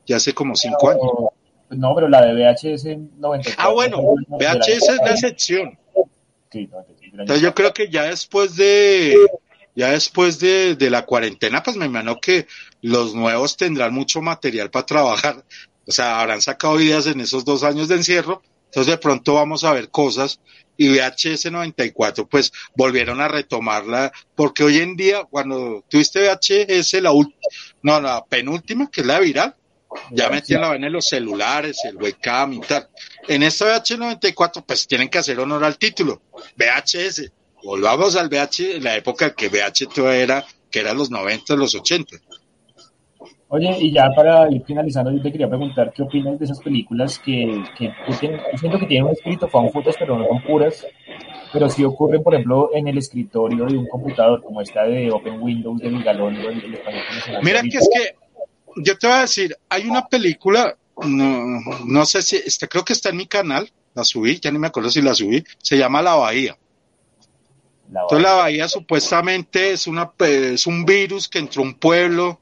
[0.05, 1.03] ya hace como cinco años.
[1.69, 3.53] No, pero la de VHS 94.
[3.57, 5.77] Ah, bueno, VHS es la excepción.
[6.51, 9.15] Entonces yo creo que ya después de
[9.75, 12.47] ya después de, de, la cuarentena, pues me imagino que
[12.81, 15.43] los nuevos tendrán mucho material para trabajar.
[15.85, 18.41] O sea, habrán sacado ideas en esos dos años de encierro.
[18.67, 20.39] Entonces de pronto vamos a ver cosas
[20.77, 27.11] y VHS 94 pues volvieron a retomarla porque hoy en día cuando tuviste VHS la
[27.81, 29.55] no, la penúltima que es la viral,
[30.11, 32.89] ya metían la vaina en los celulares, el webcam y tal.
[33.27, 36.21] En esta VHS 94 pues tienen que hacer honor al título,
[36.57, 37.31] VHS
[37.65, 42.17] volvamos al VH, la época que VH todo era, que eran los 90, los 80.
[43.47, 47.19] Oye, y ya para ir finalizando, yo te quería preguntar qué opinas de esas películas
[47.19, 50.85] que, que tienen, siento que tienen un escrito, fotos, pero no son puras,
[51.53, 55.41] pero sí ocurren, por ejemplo, en el escritorio de un computador, como esta de Open
[55.41, 56.37] Windows de Migalón.
[57.43, 58.15] Mira que es que,
[58.77, 60.75] yo te voy a decir, hay una película,
[61.05, 64.57] no, no sé si, este, creo que está en mi canal, la subí, ya ni
[64.57, 66.57] me acuerdo si la subí, se llama La Bahía.
[67.87, 72.39] Entonces la bahía supuestamente es, una, es un virus que entró a un pueblo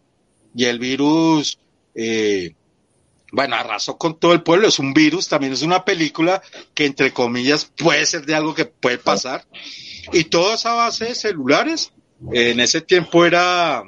[0.55, 1.59] y el virus,
[1.95, 2.55] eh,
[3.31, 6.41] bueno, arrasó con todo el pueblo, es un virus, también es una película
[6.73, 9.45] que entre comillas puede ser de algo que puede pasar.
[10.11, 11.91] Y toda esa base de celulares,
[12.31, 13.83] en ese tiempo era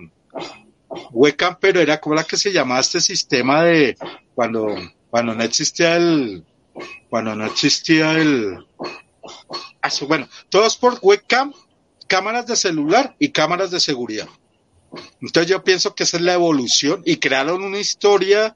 [1.11, 3.97] webcam, pero era como la que se llamaba este sistema de
[4.33, 4.75] cuando,
[5.09, 6.43] cuando no existía el,
[7.09, 8.65] cuando no existía el,
[9.81, 11.53] Ah, bueno, todos por webcam,
[12.07, 14.27] cámaras de celular y cámaras de seguridad.
[15.21, 18.55] Entonces yo pienso que esa es la evolución y crearon una historia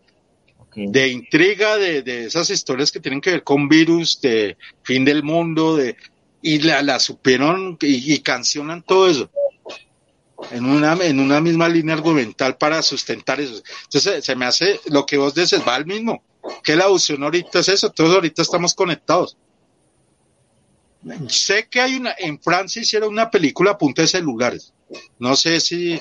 [0.76, 5.76] de intriga, de, esas historias que tienen que ver con virus, de fin del mundo,
[5.76, 5.96] de
[6.42, 9.30] y la, supieron y, y, cancionan todo eso
[10.52, 13.62] en una, en una misma línea argumental para sustentar eso.
[13.84, 16.24] Entonces se me hace lo que vos dices, va al mismo.
[16.64, 19.38] Que la evolución ahorita es eso, todos ahorita estamos conectados.
[21.28, 24.74] Sé que hay una, en Francia hicieron una película a punta de celulares.
[25.20, 26.00] No sé si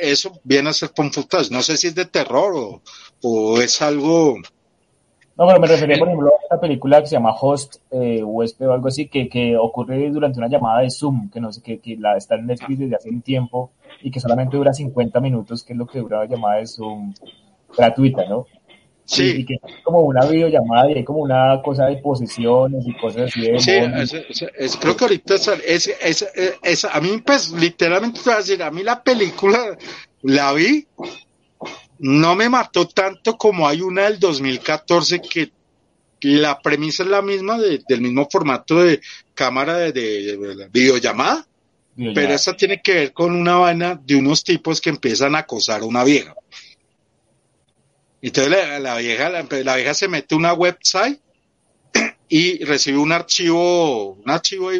[0.00, 1.44] eso viene a ser confutado.
[1.50, 2.80] No sé si es de terror
[3.22, 4.36] o, es algo.
[5.36, 8.68] No, pero me refería, por ejemplo, a esta película que se llama Host, eh, huésped
[8.68, 11.80] o algo así, que, que ocurre durante una llamada de Zoom, que no sé, que,
[11.80, 13.70] que la, está en Netflix desde hace un tiempo
[14.02, 17.14] y que solamente dura 50 minutos, que es lo que dura la llamada de Zoom
[17.76, 18.46] gratuita, ¿no?
[19.04, 19.34] Sí.
[19.38, 23.22] Y, que es como una videollamada y hay como una cosa de posesiones y cosas
[23.22, 23.40] así.
[23.40, 23.72] De sí,
[24.56, 28.82] es, creo que ahorita es, a mí pues literalmente te voy a decir, a mí
[28.82, 29.76] la película
[30.22, 30.86] la vi,
[31.98, 35.50] no me mató tanto como hay una del 2014 que
[36.22, 39.00] la premisa es la misma del mismo formato de
[39.34, 41.46] cámara de, videollamada,
[42.14, 45.82] pero esta tiene que ver con una vaina de unos tipos que empiezan a acosar
[45.82, 46.34] a una vieja.
[48.22, 51.20] Entonces la, vieja, la, vieja se mete a una website
[52.28, 54.70] y recibe un archivo, un archivo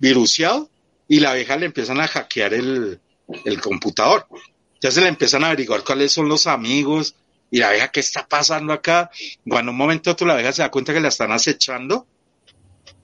[0.00, 0.68] viruciado
[1.06, 3.00] y la vieja le empiezan a hackear el,
[3.44, 4.26] el computador.
[4.74, 7.14] Entonces le empiezan a averiguar cuáles son los amigos
[7.52, 9.10] y la vieja, ¿qué está pasando acá?
[9.48, 12.04] Cuando un momento otro la vieja se da cuenta que la están acechando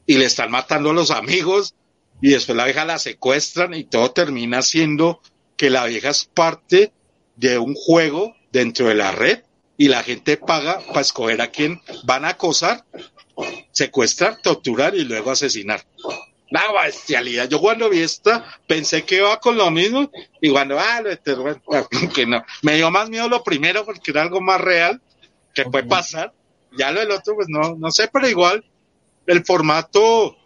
[0.06, 1.76] y le están matando a los amigos
[2.20, 5.20] y después la vieja la secuestran y todo termina siendo
[5.56, 6.92] que la vieja es parte
[7.36, 9.42] de un juego dentro de la red
[9.76, 12.84] y la gente paga para escoger a quién van a acosar,
[13.70, 15.84] secuestrar, torturar y luego asesinar.
[16.50, 17.48] La bestialidad.
[17.48, 20.10] Yo cuando vi esta pensé que iba con lo mismo
[20.40, 22.44] y cuando, ah, lo que no.
[22.60, 25.00] Me dio más miedo lo primero porque era algo más real
[25.54, 26.32] que puede pasar.
[26.76, 28.64] Ya lo del otro, pues no, no sé, pero igual
[29.26, 30.36] el formato.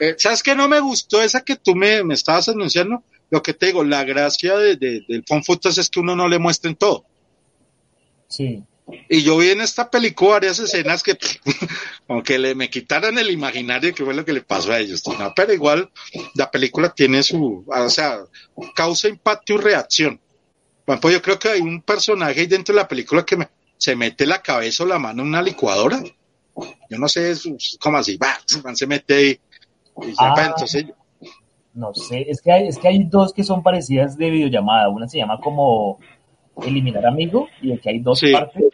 [0.00, 1.22] Eh, ¿Sabes qué no me gustó?
[1.22, 3.02] Esa que tú me, me estabas anunciando.
[3.30, 6.76] Lo que te digo, la gracia de, del Fonfotos es que uno no le muestren
[6.76, 7.04] todo.
[8.28, 8.62] Sí.
[9.08, 11.18] Y yo vi en esta película varias escenas que,
[12.08, 15.02] aunque le me quitaran el imaginario que fue lo que le pasó a ellos,
[15.34, 15.90] pero igual
[16.34, 18.18] la película tiene su, o sea,
[18.74, 20.20] causa impacto y reacción.
[20.86, 23.48] Bueno, pues yo creo que hay un personaje ahí dentro de la película que me,
[23.76, 26.00] se mete la cabeza o la mano en una licuadora.
[26.88, 27.34] Yo no sé
[27.80, 29.40] cómo así, va, se mete ahí.
[30.18, 30.86] Ah, entonces,
[31.74, 34.88] no sé, es que hay, es que hay dos que son parecidas de videollamada.
[34.88, 35.98] Una se llama como
[36.64, 38.64] eliminar amigo y aquí hay dos partes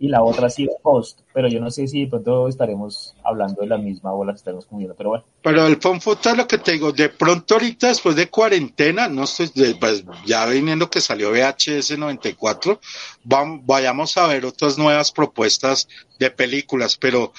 [0.00, 3.62] y la otra sí es post, pero yo no sé si de pronto estaremos hablando
[3.62, 5.24] de la misma o la que estaremos comiendo, pero bueno.
[5.42, 9.50] Pero el es lo que te digo, de pronto ahorita después de cuarentena, no estoy,
[9.80, 12.80] pues ya viniendo que salió VHS 94,
[13.24, 17.32] vamos, vayamos a ver otras nuevas propuestas de películas, pero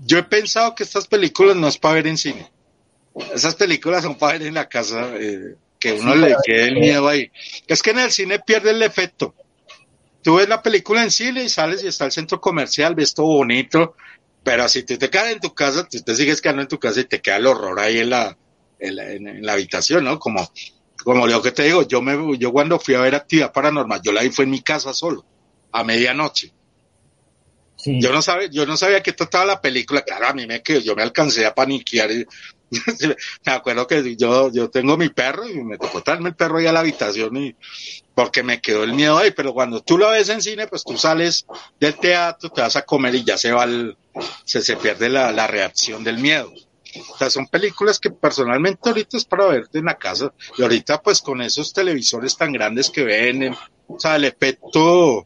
[0.00, 2.50] yo he pensado que estas películas no es para ver en cine.
[3.34, 7.08] Esas películas son para ver en la casa, eh, que uno le quede el miedo
[7.08, 7.30] ahí.
[7.66, 9.34] Es que en el cine pierde el efecto
[10.22, 13.28] tú ves la película en cine y sales y está el centro comercial, ves todo
[13.28, 13.96] bonito,
[14.42, 17.00] pero si tú te quedas en tu casa, tú te sigues quedando en tu casa
[17.00, 18.36] y te queda el horror ahí en la,
[18.78, 20.18] en la, habitación, ¿no?
[20.18, 20.46] Como,
[21.02, 24.12] como lo que te digo, yo me, yo cuando fui a ver actividad paranormal, yo
[24.12, 25.24] la vi fue en mi casa solo,
[25.72, 26.52] a medianoche.
[27.86, 30.80] Yo no sabía, yo no sabía qué trataba la película, claro, a mí me quedó,
[30.80, 32.26] yo me alcancé a paniquear y,
[33.46, 36.66] me acuerdo que yo, yo tengo mi perro y me tocó traerme el perro ahí
[36.66, 37.56] a la habitación y
[38.14, 40.96] porque me quedó el miedo ahí, pero cuando tú lo ves en cine, pues tú
[40.96, 41.46] sales
[41.78, 43.96] del teatro, te vas a comer y ya se va el,
[44.44, 46.52] se, se pierde la, la reacción del miedo.
[47.10, 51.00] O sea, son películas que personalmente ahorita es para verte en la casa y ahorita
[51.02, 53.54] pues con esos televisores tan grandes que ven,
[53.86, 55.24] o sea, el efecto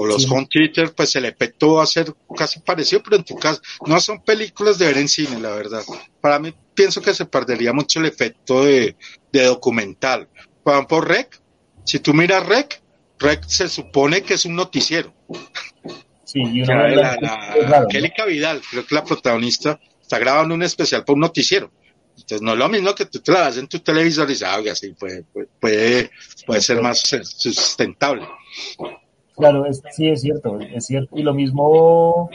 [0.00, 3.34] o los home theater, pues el efecto va a ser casi parecido, pero en tu
[3.34, 5.82] caso no son películas de ver en cine, la verdad.
[6.20, 8.94] Para mí pienso que se perdería mucho el efecto de,
[9.32, 10.28] de documental.
[10.62, 11.40] Por por Rec,
[11.84, 12.80] si tú miras Rec,
[13.18, 15.12] Rec se supone que es un noticiero.
[16.22, 21.20] Sí, y la, la, Vidal, creo que la protagonista, está grabando un especial para un
[21.20, 21.72] noticiero.
[22.10, 24.46] Entonces no es lo mismo que tú te la das en tu televisor y dices,
[24.48, 25.24] ah, así puede,
[25.58, 26.12] puede,
[26.46, 28.28] puede ser más sustentable.
[29.38, 31.16] Claro, sí, es cierto, es cierto.
[31.16, 32.28] Y lo mismo,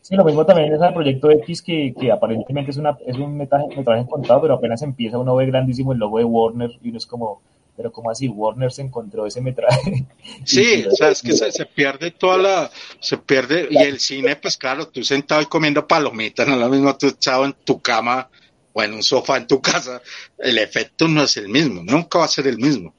[0.00, 3.36] sí, lo mismo también es el proyecto X, que, que aparentemente es, una, es un
[3.36, 6.98] metraje, metraje contado, pero apenas empieza uno ve grandísimo el logo de Warner y uno
[6.98, 7.40] es como,
[7.76, 10.06] pero como así Warner se encontró ese metraje.
[10.44, 14.34] Sí, o sea, es que se, se, pierde toda la, se pierde, y el cine,
[14.36, 17.80] pues claro, tú sentado y comiendo palomitas, no es lo mismo tú echado en tu
[17.80, 18.28] cama
[18.72, 20.02] o en un sofá en tu casa,
[20.38, 22.94] el efecto no es el mismo, nunca va a ser el mismo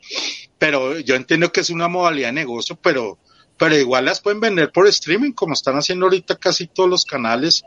[0.59, 3.17] pero yo entiendo que es una modalidad de negocio, pero,
[3.57, 7.63] pero igual las pueden vender por streaming, como están haciendo ahorita casi todos los canales,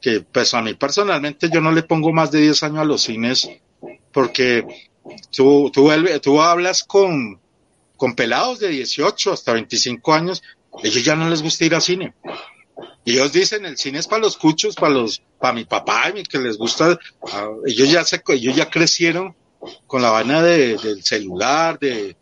[0.00, 3.02] que pues a mí personalmente yo no le pongo más de 10 años a los
[3.02, 3.50] cines,
[4.12, 4.64] porque
[5.32, 5.90] tú, tú,
[6.22, 7.40] tú hablas con,
[7.96, 10.42] con pelados de 18 hasta 25 años,
[10.84, 12.14] ellos ya no les gusta ir al cine.
[13.04, 16.38] Ellos dicen, el cine es para los cuchos, para los, para mi papá, y que
[16.38, 16.96] les gusta,
[17.32, 19.34] ah, ellos ya se, ellos ya crecieron
[19.86, 22.16] con la vaina de, del celular, de,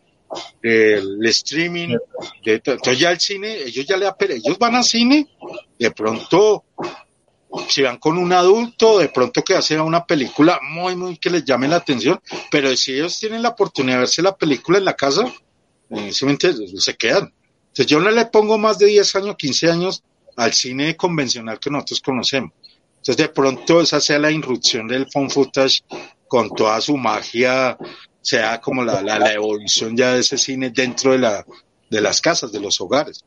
[0.62, 1.96] del streaming,
[2.44, 5.26] de, entonces ya el cine, ellos ya le ellos van al cine,
[5.78, 6.64] de pronto
[7.68, 11.44] si van con un adulto, de pronto que hace una película muy, muy que les
[11.44, 12.20] llame la atención,
[12.50, 15.32] pero si ellos tienen la oportunidad de verse la película en la casa,
[15.90, 17.32] eh, se quedan.
[17.68, 20.02] Entonces yo no le pongo más de 10 años, 15 años
[20.36, 22.52] al cine convencional que nosotros conocemos.
[22.96, 25.84] Entonces de pronto esa sea la irrupción del phone footage
[26.26, 27.78] con toda su magia
[28.26, 31.46] sea como la, la, evolución ya de ese cine dentro de, la,
[31.88, 33.24] de las casas, de los hogares.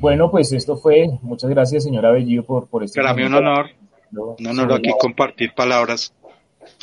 [0.00, 1.06] Bueno, pues esto fue.
[1.22, 3.00] Muchas gracias, señora Bellido, por, por este.
[3.00, 3.70] Para mí un honor.
[4.10, 6.12] Un honor aquí compartir palabras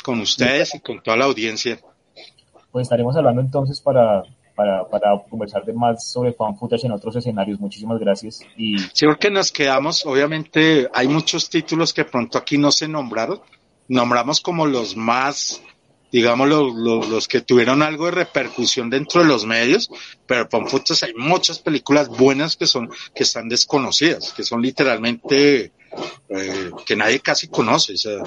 [0.02, 1.78] con ustedes y con toda la audiencia.
[2.72, 4.22] Pues estaremos hablando entonces para,
[4.56, 7.60] para, para conversar de más sobre fan footage en otros escenarios.
[7.60, 8.40] Muchísimas gracias.
[8.56, 8.78] Y...
[8.78, 13.42] Sí, porque nos quedamos, obviamente, hay muchos títulos que pronto aquí no se nombraron.
[13.86, 15.62] Nombramos como los más
[16.10, 16.74] digamos, los,
[17.08, 19.90] los, que tuvieron algo de repercusión dentro de los medios,
[20.26, 25.72] pero por fotos hay muchas películas buenas que son, que están desconocidas, que son literalmente,
[26.28, 28.22] eh, que nadie casi conoce, o sea,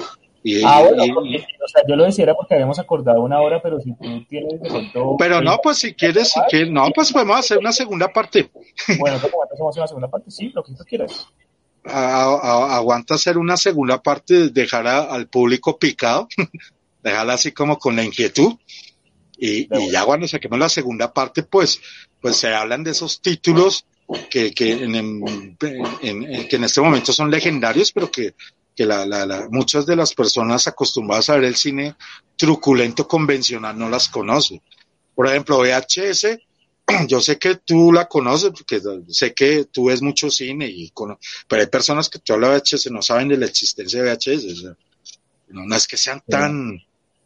[0.46, 3.94] y, ah, bueno, o sea, yo lo decía porque habíamos acordado una hora, pero si
[3.94, 5.16] tú tienes de pronto...
[5.18, 8.50] Pero no, pues si quieres, si quieres, no, pues podemos hacer una segunda parte.
[8.98, 10.30] Bueno, ¿cómo hacemos una segunda parte?
[10.30, 11.26] Sí, lo que tú quieras.
[11.84, 16.28] aguanta hacer una segunda parte, dejar al público picado
[17.04, 18.54] dejarla así como con la inquietud.
[19.36, 21.80] Y, ya cuando saquemos la segunda parte, pues,
[22.20, 23.84] pues se hablan de esos títulos
[24.30, 28.34] que, que, en, en, que en este momento son legendarios, pero que,
[28.74, 31.94] que la, la, muchas de las personas acostumbradas a ver el cine
[32.36, 34.62] truculento convencional no las conocen.
[35.14, 36.38] Por ejemplo, VHS,
[37.08, 40.92] yo sé que tú la conoces porque sé que tú ves mucho cine y
[41.48, 44.64] pero hay personas que tú hablas de VHS no saben de la existencia de VHS.
[45.48, 46.80] no, es que sean tan,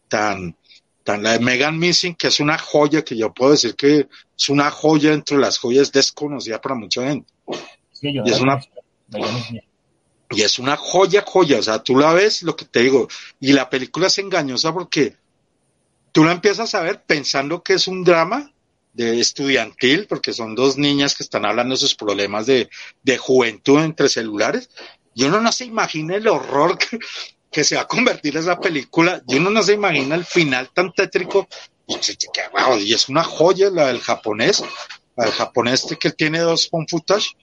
[0.09, 0.57] tan,
[1.05, 4.49] tan la de Megan Missing, que es una joya que yo puedo decir que es
[4.49, 7.33] una joya entre las joyas desconocida para mucha gente.
[8.03, 8.61] y, es una,
[10.31, 13.09] y es una joya, joya, o sea, tú la ves, lo que te digo,
[13.41, 15.17] y la película es engañosa porque
[16.13, 18.53] tú la empiezas a ver pensando que es un drama
[18.93, 22.69] de estudiantil, porque son dos niñas que están hablando de sus problemas de,
[23.03, 24.71] de juventud entre celulares,
[25.15, 26.99] y uno no se imagina el horror que,
[27.51, 30.93] que se va a convertir esa película, y uno no se imagina el final tan
[30.93, 31.49] tétrico,
[31.87, 34.63] y es una joya la del japonés,
[35.17, 37.37] la del japonés este que tiene dos con footage,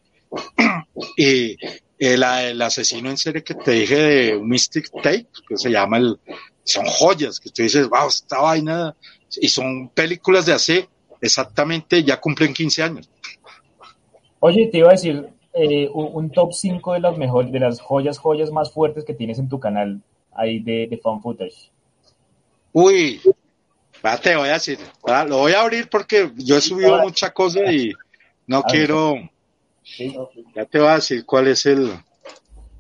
[1.18, 1.58] y
[1.98, 6.20] el, el, asesino en serie que te dije de Mystic Tape, que se llama el,
[6.64, 8.96] son joyas, que tú dices, wow, esta vaina,
[9.40, 10.90] y son películas de hace
[11.22, 13.10] exactamente, ya cumplen 15 años.
[14.40, 18.18] Oye, te iba a decir, eh, un top 5 de las mejores, de las joyas,
[18.18, 20.02] joyas más fuertes que tienes en tu canal
[20.34, 21.72] ahí de, de fan footage.
[22.74, 23.22] Uy,
[24.22, 24.78] te voy a decir,
[25.28, 27.92] lo voy a abrir porque yo he subido mucha cosa y
[28.48, 29.16] no quiero.
[30.56, 31.92] Ya te voy a decir cuál es el.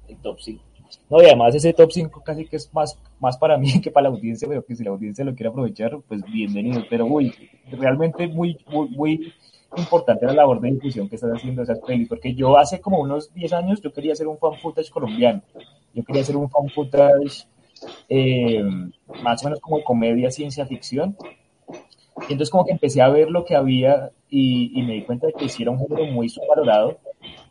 [0.08, 0.64] El top 5.
[1.10, 4.10] No, y además ese top 5 casi que es más, más para mí que para
[4.10, 6.84] la audiencia, pero que si la audiencia lo quiere aprovechar, pues bienvenido.
[6.90, 7.34] Pero uy,
[7.72, 9.34] realmente muy, muy, muy
[9.78, 13.34] importante la labor de difusión que estás haciendo esas pelis, porque yo hace como unos
[13.34, 15.42] 10 años yo quería hacer un fan footage colombiano,
[15.94, 17.48] yo quería hacer un fan footage
[18.10, 18.64] eh,
[19.24, 21.18] más o menos como comedia, ciencia ficción,
[22.28, 25.28] y entonces como que empecé a ver lo que había y, y me di cuenta
[25.28, 26.98] de que hiciera un género muy subvalorado.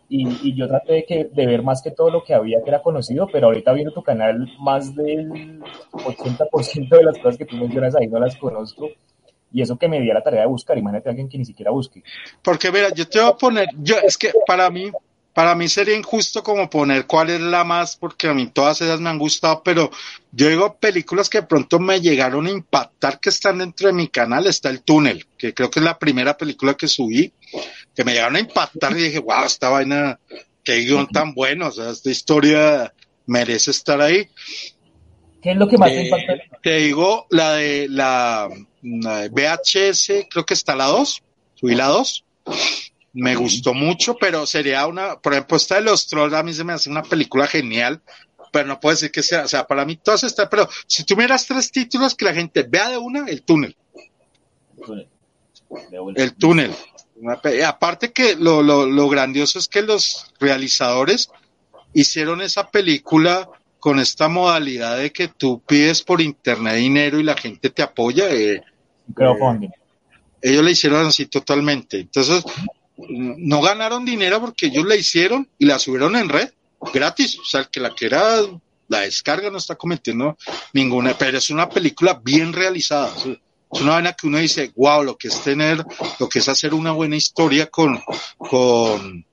[0.06, 2.68] Y, y, yo traté de, que, de ver más que todo lo que había que
[2.68, 5.60] era conocido, pero ahorita viendo tu canal, más del
[5.92, 8.90] 80% de las cosas que tú mencionas ahí no las conozco
[9.54, 11.70] y eso que me di la tarea de buscar, imagínate a alguien que ni siquiera
[11.70, 12.02] busque.
[12.42, 14.90] Porque mira, yo te voy a poner, yo es que para mí,
[15.32, 19.00] para mí sería injusto como poner cuál es la más, porque a mí todas esas
[19.00, 19.92] me han gustado, pero
[20.32, 24.08] yo digo películas que de pronto me llegaron a impactar que están dentro de mi
[24.08, 27.32] canal, está El Túnel, que creo que es la primera película que subí,
[27.94, 30.18] que me llegaron a impactar y dije, wow, esta vaina,
[30.64, 32.92] qué guion tan bueno, o sea, esta historia
[33.26, 34.28] merece estar ahí.
[35.44, 36.34] ¿Qué es lo que más te impacta?
[36.62, 38.48] Te digo, la de la
[38.80, 41.22] VHS, creo que está la 2,
[41.54, 42.24] subí la 2.
[43.12, 46.64] Me gustó mucho, pero sería una, por ejemplo, esta de los trolls a mí se
[46.64, 48.00] me hace una película genial,
[48.52, 51.14] pero no puedo decir que sea, o sea, para mí todas están, pero si tú
[51.14, 53.76] miras tres títulos que la gente vea de una, el túnel.
[56.16, 56.74] El túnel.
[57.66, 61.28] aparte que lo, lo, lo grandioso es que los realizadores
[61.92, 63.50] hicieron esa película
[63.84, 68.30] con esta modalidad de que tú pides por internet dinero y la gente te apoya.
[68.30, 68.62] Eh,
[69.14, 69.68] crowdfunding.
[70.40, 72.00] ellos le hicieron así totalmente.
[72.00, 72.42] Entonces,
[72.96, 76.48] no ganaron dinero porque ellos la hicieron y la subieron en red
[76.94, 77.38] gratis.
[77.38, 78.38] O sea, el que la quiera,
[78.88, 80.38] la descarga no está cometiendo
[80.72, 83.14] ninguna, pero es una película bien realizada.
[83.70, 85.84] Es una vaina que uno dice, wow, lo que es tener,
[86.18, 88.00] lo que es hacer una buena historia con,
[88.38, 89.26] con,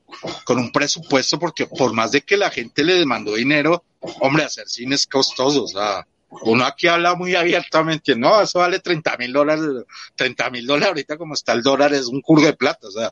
[0.44, 3.84] con un presupuesto, porque por más de que la gente le demandó dinero,
[4.20, 6.06] hombre, hacer cine es costoso, o sea,
[6.44, 9.66] uno aquí habla muy abiertamente, no, eso vale 30 mil dólares,
[10.16, 13.12] 30 mil dólares ahorita como está el dólar es un curso de plata, o sea,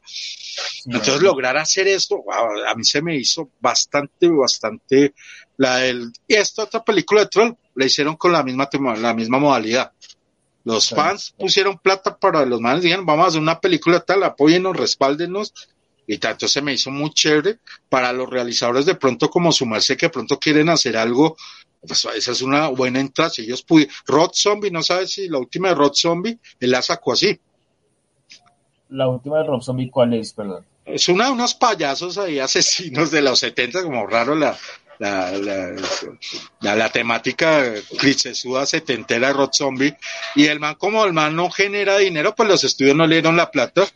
[0.85, 5.13] entonces lograr hacer esto, a mí se me hizo bastante, bastante,
[5.57, 9.39] la del, y esta otra película de Troll, la hicieron con la misma, la misma
[9.39, 9.91] modalidad.
[10.65, 14.75] Los fans pusieron plata para los manes, dijeron, vamos a hacer una película tal, apóyennos,
[14.75, 15.53] respáldenos,
[16.11, 20.07] y tanto se me hizo muy chévere para los realizadores de pronto como sumarse que
[20.07, 21.37] de pronto quieren hacer algo
[21.87, 23.29] pues esa es una buena entrada.
[23.29, 26.81] Si ellos pudieron, Rod Zombie, no sabes si la última de Rod Zombie, él la
[26.81, 27.39] sacó así.
[28.89, 30.65] La última de Rod Zombie, ¿cuál es, perdón?
[30.83, 34.57] Es una de unos payasos ahí asesinos de los 70, como raro la,
[34.97, 39.95] la, la, la, temática clichesuda setentera de Rod Zombie.
[40.35, 43.37] Y el man, como el man no genera dinero, pues los estudios no le dieron
[43.37, 43.87] la plata.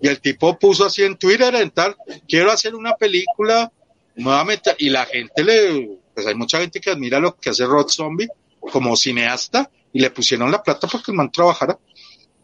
[0.00, 1.96] Y el tipo puso así en Twitter en tal,
[2.28, 3.72] quiero hacer una película,
[4.16, 7.88] nuevamente, y la gente le, pues hay mucha gente que admira lo que hace Rod
[7.88, 8.28] Zombie
[8.60, 11.78] como cineasta y le pusieron la plata para que el man trabajara.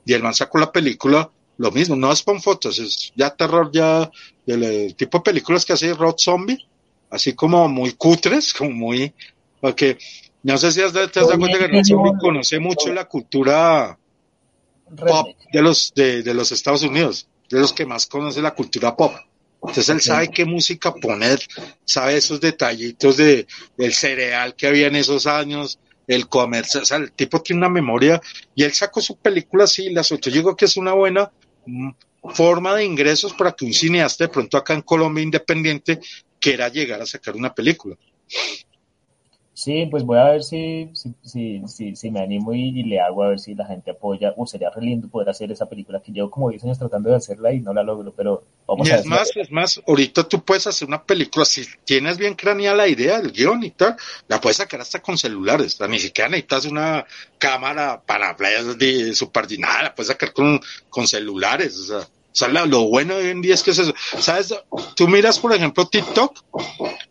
[0.07, 3.71] Y el man sacó la película, lo mismo, no es con fotos, es ya terror,
[3.73, 4.11] ya
[4.45, 6.59] del tipo de películas que hace Rod Zombie,
[7.11, 9.15] así como muy cutres, como muy,
[9.61, 9.97] porque
[10.43, 13.99] no sé si has, te has dado cuenta que Rod Zombie conoce mucho la cultura
[14.95, 18.97] pop de los, de, de los Estados Unidos, de los que más conoce la cultura
[18.97, 19.15] pop.
[19.61, 21.41] Entonces él sabe qué música poner,
[21.85, 23.47] sabe esos detallitos de,
[23.79, 27.71] del cereal que había en esos años, el comercio, o sea, el tipo tiene una
[27.71, 28.21] memoria
[28.55, 30.29] y él sacó su película así, la suelto.
[30.29, 31.31] Yo digo que es una buena
[31.65, 31.91] mm,
[32.35, 35.99] forma de ingresos para que un cineasta de pronto acá en Colombia independiente
[36.39, 37.97] quiera llegar a sacar una película.
[39.55, 43.01] Sí, pues voy a ver si, si, si, si, si me animo y, y le
[43.01, 44.35] hago a ver si la gente apoya.
[44.37, 47.17] O sería re lindo poder hacer esa película que llevo como 10 años tratando de
[47.17, 49.05] hacerla y no la logro, pero vamos Y a es ver.
[49.07, 52.89] si- más, es más, ahorita tú puedes hacer una película, si tienes bien craneada la
[52.89, 53.97] idea, el guion y tal,
[54.27, 57.07] la puedes sacar hasta con celulares, ni siquiera necesitas una
[57.39, 62.37] cámara para playas de super nada, la puedes sacar con, con celulares, o sea, o
[62.37, 64.53] sea, lo bueno de hoy en día es que es eso, sabes,
[64.97, 66.45] tú miras por ejemplo TikTok,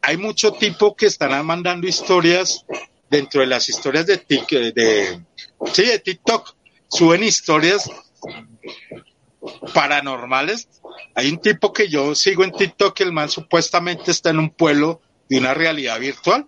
[0.02, 2.66] hay mucho tipo que están mandando historias
[3.10, 5.24] dentro de las historias de Tik, de,
[5.72, 6.56] sí, de TikTok,
[6.90, 7.90] suben historias
[9.74, 10.68] paranormales.
[11.16, 15.02] Hay un tipo que yo sigo en TikTok, el man supuestamente está en un pueblo
[15.30, 16.48] de una realidad virtual.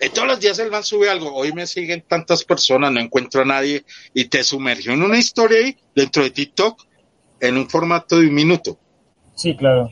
[0.00, 1.34] Y todos los días el man sube algo.
[1.34, 3.84] Hoy me siguen tantas personas, no encuentro a nadie.
[4.12, 6.84] Y te sumergió en una historia ahí, dentro de TikTok,
[7.40, 8.78] en un formato de un minuto.
[9.34, 9.90] Sí, claro.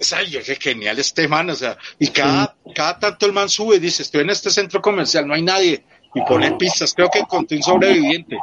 [0.00, 3.48] O sea, yo qué genial este man, o sea, y cada, cada tanto el man
[3.48, 7.08] sube y dice, estoy en este centro comercial, no hay nadie, y pone pistas, creo
[7.08, 8.36] que encontré un sobreviviente,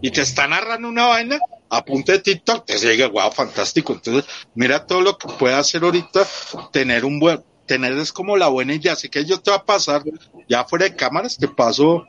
[0.00, 4.86] y te está narrando una vaina a de TikTok, te llega, wow, fantástico, entonces, mira
[4.86, 6.24] todo lo que puede hacer ahorita,
[6.70, 9.64] tener un buen, tener es como la buena idea, así que yo te va a
[9.64, 10.04] pasar,
[10.48, 12.06] ya fuera de cámaras, te paso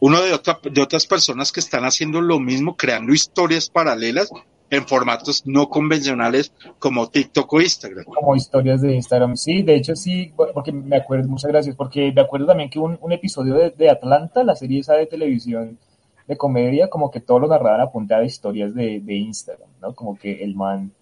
[0.00, 4.30] uno de, otra, de otras personas que están haciendo lo mismo, creando historias paralelas
[4.70, 8.04] en formatos no convencionales como TikTok o Instagram.
[8.04, 9.36] Como historias de Instagram.
[9.36, 12.98] Sí, de hecho sí, porque me acuerdo, muchas gracias, porque me acuerdo también que un,
[13.00, 15.78] un episodio de, de Atlanta, la serie esa de televisión
[16.26, 19.94] de comedia, como que todos lo narraban a historias de, de Instagram, ¿no?
[19.94, 20.92] Como que el man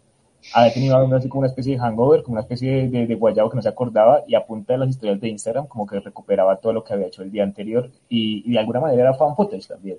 [0.55, 3.57] había tenido así como una especie de hangover, como una especie de, de, guayabo que
[3.57, 4.45] no se acordaba, y a
[4.77, 7.91] las historias de Instagram, como que recuperaba todo lo que había hecho el día anterior,
[8.09, 9.99] y, y de alguna manera era fan footage también.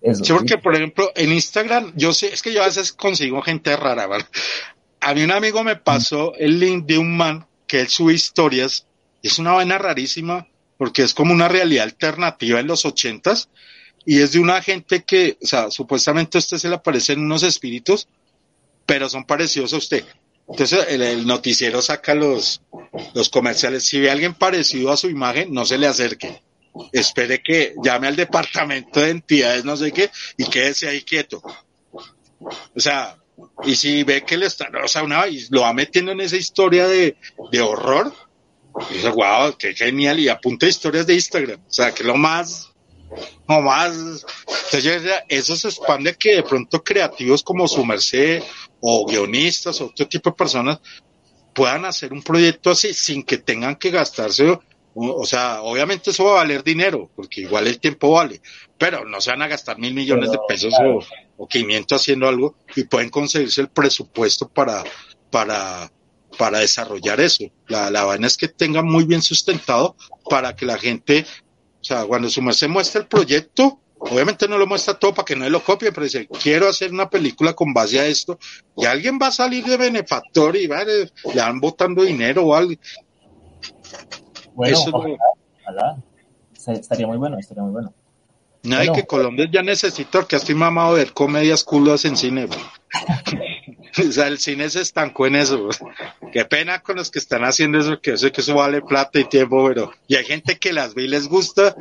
[0.00, 3.42] Eso, Sí, porque por ejemplo en Instagram, yo sé, es que yo a veces consigo
[3.42, 4.28] gente rara, ¿verdad?
[5.00, 8.86] A mí un amigo me pasó el link de un man que él sube historias,
[9.22, 13.48] y es una vaina rarísima, porque es como una realidad alternativa en los ochentas,
[14.06, 17.42] y es de una gente que, o sea, supuestamente a usted se le aparecen unos
[17.42, 18.08] espíritus,
[18.86, 20.04] pero son parecidos a usted.
[20.48, 22.62] Entonces el, el noticiero saca los,
[23.12, 23.84] los comerciales.
[23.84, 26.42] Si ve a alguien parecido a su imagen, no se le acerque.
[26.92, 31.42] Espere que llame al departamento de entidades, no sé qué, y quédese ahí quieto.
[32.40, 33.16] O sea,
[33.64, 36.36] y si ve que le está, o sea, una, y lo va metiendo en esa
[36.36, 37.16] historia de,
[37.52, 38.12] de horror,
[38.90, 41.60] dice, wow, qué genial, y apunta historias de Instagram.
[41.60, 42.70] O sea, que lo más,
[43.48, 44.24] no más.
[44.66, 48.42] Entonces eso se expande que de pronto creativos como su merced
[48.80, 50.78] o guionistas o otro tipo de personas
[51.54, 54.58] puedan hacer un proyecto así sin que tengan que gastarse,
[54.94, 58.40] o, o sea, obviamente eso va a valer dinero, porque igual el tiempo vale,
[58.76, 61.04] pero no se van a gastar mil millones de pesos o,
[61.36, 64.84] o 500 haciendo algo y pueden conseguirse el presupuesto para,
[65.30, 65.90] para,
[66.36, 67.44] para desarrollar eso.
[67.66, 69.96] La, la vaina es que tenga muy bien sustentado
[70.28, 71.26] para que la gente,
[71.80, 75.36] o sea, cuando su merced muestra el proyecto, obviamente no lo muestra todo para que
[75.36, 78.38] no lo copie, pero dice, quiero hacer una película con base a esto,
[78.76, 82.74] y alguien va a salir de benefactor y va, le van botando dinero o algo.
[84.58, 85.96] Bueno, Eso ojalá,
[86.66, 87.94] Estaría muy bueno, estaría muy bueno.
[88.64, 88.92] No, Bueno.
[88.92, 92.48] que Colombia ya necesita, porque estoy mamado de ver comedias culas en cine.
[94.08, 95.62] o sea, el cine se estancó en eso.
[95.62, 95.70] bro.
[96.32, 99.24] Qué pena con los que están haciendo eso, que sé que eso vale plata y
[99.28, 101.76] tiempo, pero y hay gente que las ve y les gusta,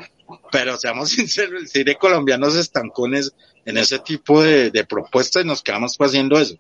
[0.52, 3.34] pero seamos sinceros, el cine colombiano se estancó en, es-
[3.66, 6.56] en ese tipo de, de propuestas y nos quedamos pues haciendo eso.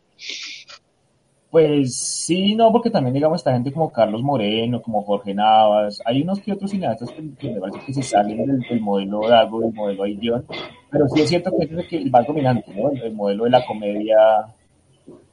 [1.58, 6.22] Pues sí, no, porque también, digamos, esta gente como Carlos Moreno, como Jorge Navas, hay
[6.22, 9.62] unos que otros cineastas que, que me parece que se salen del, del modelo Dago,
[9.62, 10.46] del modelo Aidion,
[10.92, 12.92] pero sí es cierto que es el, que, el más dominante, ¿no?
[12.92, 14.18] El, el modelo de la comedia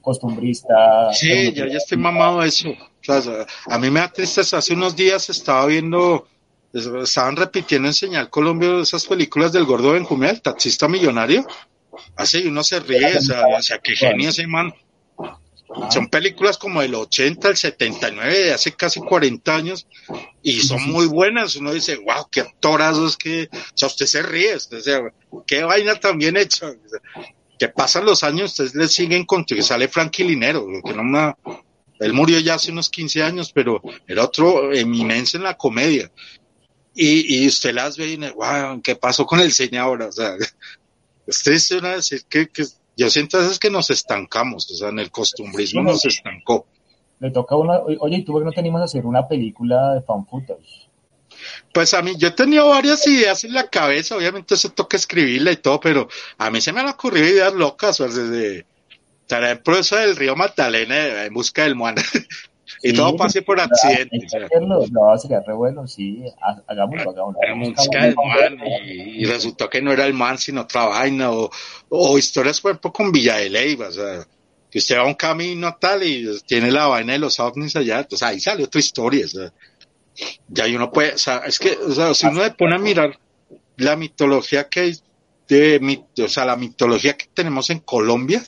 [0.00, 1.12] costumbrista.
[1.12, 2.70] Sí, ya, ya estoy mamado de eso.
[2.70, 4.56] O sea, a mí me da tristeza.
[4.56, 6.26] Hace unos días estaba viendo,
[6.72, 11.44] estaban repitiendo en Señal Colombia esas películas del gordo Benjumea, el taxista millonario.
[12.16, 14.72] Así y uno se ríe, o sea, o sea, qué genio ese man.
[15.90, 19.86] Son películas como del 80, el 79, de hace casi 40 años,
[20.42, 21.56] y son muy buenas.
[21.56, 25.02] Uno dice, wow, qué actorazos que, o sea, usted se ríe, usted se,
[25.46, 26.66] qué vaina tan bien hecha.
[26.66, 27.00] O sea,
[27.58, 31.36] que pasan los años, ustedes le siguen con que sale Frankie Linero, que no una,
[32.00, 36.10] él murió ya hace unos 15 años, pero era otro eminencia en la comedia.
[36.94, 40.06] Y, y usted las ve y dice, wow, ¿qué pasó con el cine ahora?
[40.06, 40.36] O sea,
[41.26, 42.64] es triste una decir que, que
[42.96, 46.66] yo siento a veces que nos estancamos, o sea, en el costumbrismo Sí, nos estancó.
[47.20, 50.26] Le toca una, oye, ¿y tú qué no tenemos que hacer una película de fan
[50.26, 50.88] footage?
[51.72, 55.52] Pues a mí, yo he tenido varias ideas en la cabeza, obviamente eso toca escribirla
[55.52, 56.08] y todo, pero
[56.38, 58.66] a mí se me han ocurrido ideas locas, o sea, desde,
[59.28, 62.02] por ejemplo, eso del río Magdalena, en busca del Moana.
[62.82, 64.26] y todo pase por accidente.
[64.90, 66.22] No, sería re bueno, sí,
[66.66, 67.76] hagámoslo, hagámoslo.
[68.86, 71.50] y, y, resultó que no era el man, sino otra vaina, o,
[71.88, 74.26] o historias, por ejemplo, con Villa de Leyva, o sea,
[74.70, 78.00] que usted va a un camino tal y tiene la vaina de los ovnis allá,
[78.00, 79.52] entonces ahí sale otra historia, o sea,
[80.48, 83.18] ya uno puede, o sea, es que, o sea, si uno le pone a mirar
[83.76, 84.96] la mitología que hay
[85.48, 88.42] de, o sea, la mitología que tenemos en Colombia,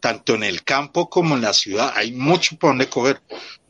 [0.00, 3.20] tanto en el campo como en la ciudad, hay mucho por donde coger.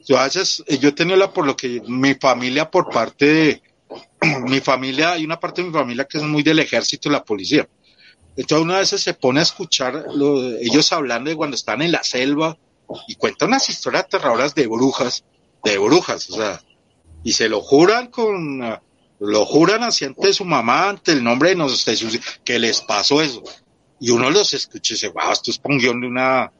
[0.06, 3.26] Yo a veces, eh, yo he tenido la, por lo que mi familia por parte
[3.26, 3.62] de,
[4.46, 7.24] mi familia, hay una parte de mi familia que es muy del ejército y la
[7.24, 7.68] policía.
[8.36, 10.06] Entonces una vez se pone a escuchar
[10.60, 12.56] ellos hablando de cuando están en la selva
[13.08, 15.24] y cuentan unas historias aterradoras de brujas,
[15.64, 16.62] de brujas, o sea,
[17.24, 18.60] y se lo juran con,
[19.18, 21.84] lo juran así ante su mamá, ante el nombre de, nos,
[22.44, 23.42] que les pasó eso.
[23.98, 26.52] Y uno los escucha y dice, wow, esto es un de una,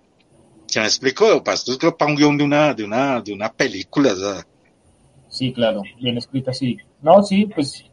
[0.67, 1.43] ¿se me explico?
[1.47, 4.11] Esto es para un guion de una, de una, de una película,
[5.29, 6.79] Sí, claro, bien escrita, sí.
[7.03, 7.85] No, sí, pues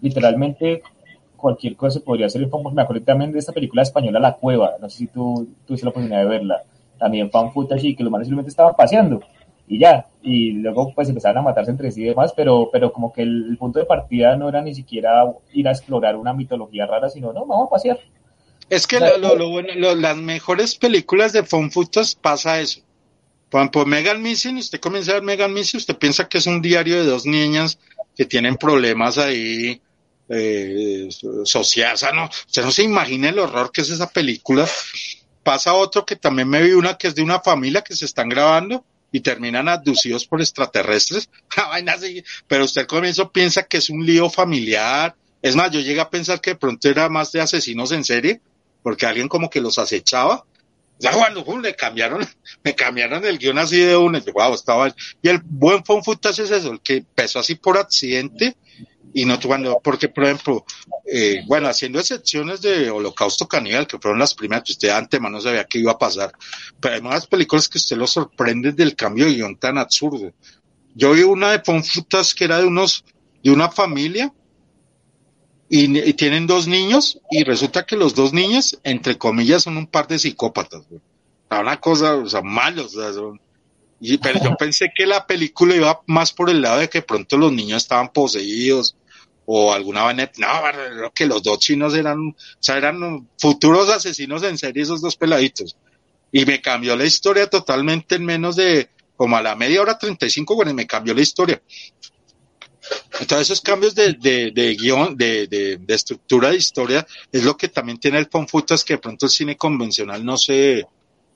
[0.00, 0.82] literalmente
[1.36, 2.46] cualquier cosa se podría hacer.
[2.72, 5.90] Me acuerdo también de esta película española La Cueva, no sé si tú tuviste la
[5.90, 6.62] oportunidad de verla.
[6.98, 9.20] También fan footage que los manes simplemente estaban paseando
[9.66, 10.06] y ya.
[10.22, 13.56] Y luego pues empezaron a matarse entre sí y demás, pero, pero como que el,
[13.58, 17.46] punto de partida no era ni siquiera ir a explorar una mitología rara, sino no,
[17.46, 17.98] vamos a pasear.
[18.68, 22.80] Es que lo, lo, bueno, las mejores películas de Fonfutas pasa eso.
[23.50, 26.96] Por Megan Missing, usted comienza a ver Megan Missing, usted piensa que es un diario
[26.96, 27.78] de dos niñas
[28.16, 29.80] que tienen problemas ahí
[30.28, 31.08] eh,
[31.44, 32.02] sociales.
[32.14, 34.66] No, usted no se imagina el horror que es esa película.
[35.42, 38.30] Pasa otro que también me vi una que es de una familia que se están
[38.30, 41.28] grabando y terminan abducidos por extraterrestres.
[42.48, 45.14] Pero usted al comienzo piensa que es un lío familiar.
[45.42, 48.40] Es más, yo llegué a pensar que de pronto era más de asesinos en serie,
[48.82, 50.44] porque alguien como que los acechaba.
[50.98, 52.26] Ya cuando le cambiaron,
[52.62, 56.72] me cambiaron el guion así de una, wow, estaba, y el buen fun es eso,
[56.72, 58.56] el que empezó así por accidente
[59.14, 60.64] y no cuando, porque por ejemplo,
[61.06, 65.40] eh, bueno, haciendo excepciones de Holocausto Caníbal, que fueron las primeras que usted de antemano
[65.40, 66.32] sabía que iba a pasar,
[66.80, 70.32] pero hay más películas que usted lo sorprende del cambio de guion tan absurdo.
[70.94, 73.04] Yo vi una de Ponfutas que era de unos,
[73.42, 74.32] de una familia,
[75.74, 80.06] y, tienen dos niños, y resulta que los dos niños, entre comillas, son un par
[80.06, 80.82] de psicópatas,
[81.50, 82.94] Una cosa, o sea, malos,
[83.98, 87.38] y, pero yo pensé que la película iba más por el lado de que pronto
[87.38, 88.96] los niños estaban poseídos
[89.46, 94.58] o alguna vaina, no, que los dos chinos eran, o sea, eran futuros asesinos en
[94.58, 95.74] serie esos dos peladitos.
[96.30, 100.54] Y me cambió la historia totalmente en menos de, como a la media hora 35,
[100.54, 101.62] bueno, y me cambió la historia.
[103.20, 107.68] Entonces esos cambios de, de, de guion, de, de, estructura de historia, es lo que
[107.68, 110.86] también tiene el Fonfutas que de pronto el cine convencional no se,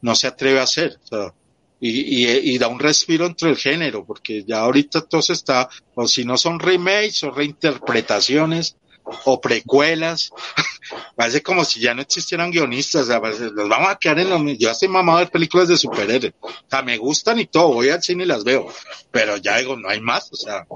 [0.01, 0.99] no se atreve a hacer.
[1.05, 1.35] O sea,
[1.81, 5.69] y, y, y, da un respiro entre el género, porque ya ahorita todo se está,
[5.95, 8.77] o si no son remakes o reinterpretaciones
[9.25, 10.31] o precuelas,
[11.17, 14.39] parece como si ya no existieran guionistas, o sea, los vamos a quedar en lo
[14.39, 14.59] mismo.
[14.59, 18.03] Yo estoy mamado de películas de superhéroes, o sea, me gustan y todo, voy al
[18.03, 18.67] cine y las veo,
[19.11, 20.67] pero ya digo, no hay más, o sea.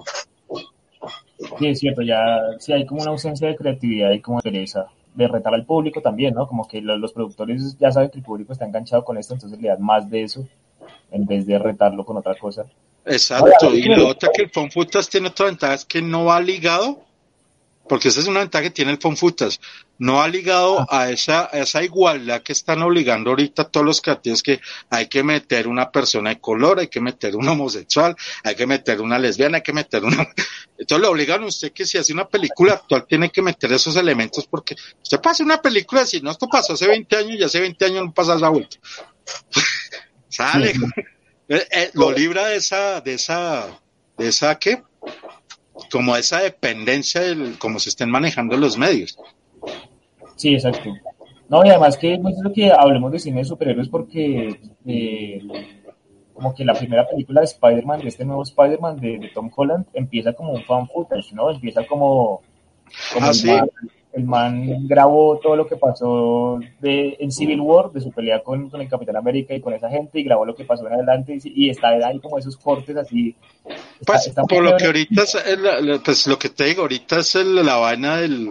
[1.59, 5.27] Sí, es cierto, ya sí hay como una ausencia de creatividad y como interesa de
[5.27, 6.47] retar al público también, ¿no?
[6.47, 9.61] Como que los, los productores ya saben que el público está enganchado con esto, entonces
[9.61, 10.47] le dan más de eso
[11.11, 12.65] en vez de retarlo con otra cosa.
[13.05, 17.03] Exacto, y la otra que el Fonfutas tiene otra ventaja es que no va ligado,
[17.91, 19.61] porque esa es una ventaja que tiene el Fonfutas,
[19.99, 20.87] no ha ligado ah.
[20.91, 24.61] a esa, a esa igualdad que están obligando ahorita todos los creativos que
[24.91, 28.15] hay que meter una persona de color, hay que meter un homosexual,
[28.45, 30.19] hay que meter una lesbiana, hay que meter una...
[30.79, 33.97] Entonces le obligan a usted que si hace una película actual tiene que meter esos
[33.97, 37.59] elementos porque usted pasa una película si no, esto pasó hace 20 años y hace
[37.59, 38.77] 20 años no pasa esa vuelta.
[40.29, 40.75] Sale.
[41.49, 43.67] Eh, eh, lo libra de esa, de esa,
[44.17, 44.81] de esa qué?
[45.91, 49.19] Como esa dependencia del cómo se estén manejando los medios.
[50.37, 50.91] Sí, exacto.
[51.49, 55.41] No, y además que es lo que hablemos de cine de superhéroes porque eh,
[56.33, 60.33] como que la primera película de Spider-Man, de este nuevo Spider-Man de, Tom Holland, empieza
[60.33, 61.51] como un fan footage, ¿no?
[61.51, 62.43] Empieza como,
[63.13, 63.51] como ah, sí
[64.13, 68.69] el man grabó todo lo que pasó de, en Civil War, de su pelea con,
[68.69, 71.39] con, el Capitán América y con esa gente, y grabó lo que pasó en adelante,
[71.43, 73.37] y, está ahí como esos cortes así.
[74.05, 75.37] pues por lo que ahorita, es,
[76.05, 78.51] pues lo que te digo, ahorita es la vaina del,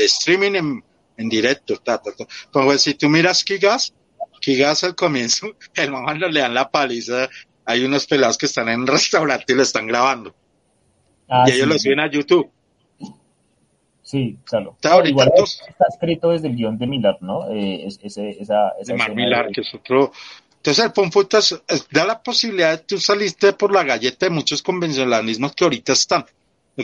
[0.00, 0.84] streaming en,
[1.16, 1.76] en directo.
[1.78, 2.00] Ta,
[2.52, 3.92] Pues si tú miras Kigas,
[4.40, 7.28] Kigas al comienzo, el mamá le dan la paliza,
[7.64, 10.32] hay unos pelados que están en un restaurante y lo están grabando.
[11.28, 12.50] Ah, y ellos lo suben a YouTube
[14.08, 14.74] Sí, claro.
[14.76, 17.50] Está, Igual está escrito desde el guion de Millar, ¿no?
[17.50, 20.12] Eh, ese, esa, esa de Mar Millar, que es otro,
[20.56, 25.54] Entonces el Fonfutas da la posibilidad de tú saliste por la galleta de muchos convencionalismos
[25.54, 26.24] que ahorita están,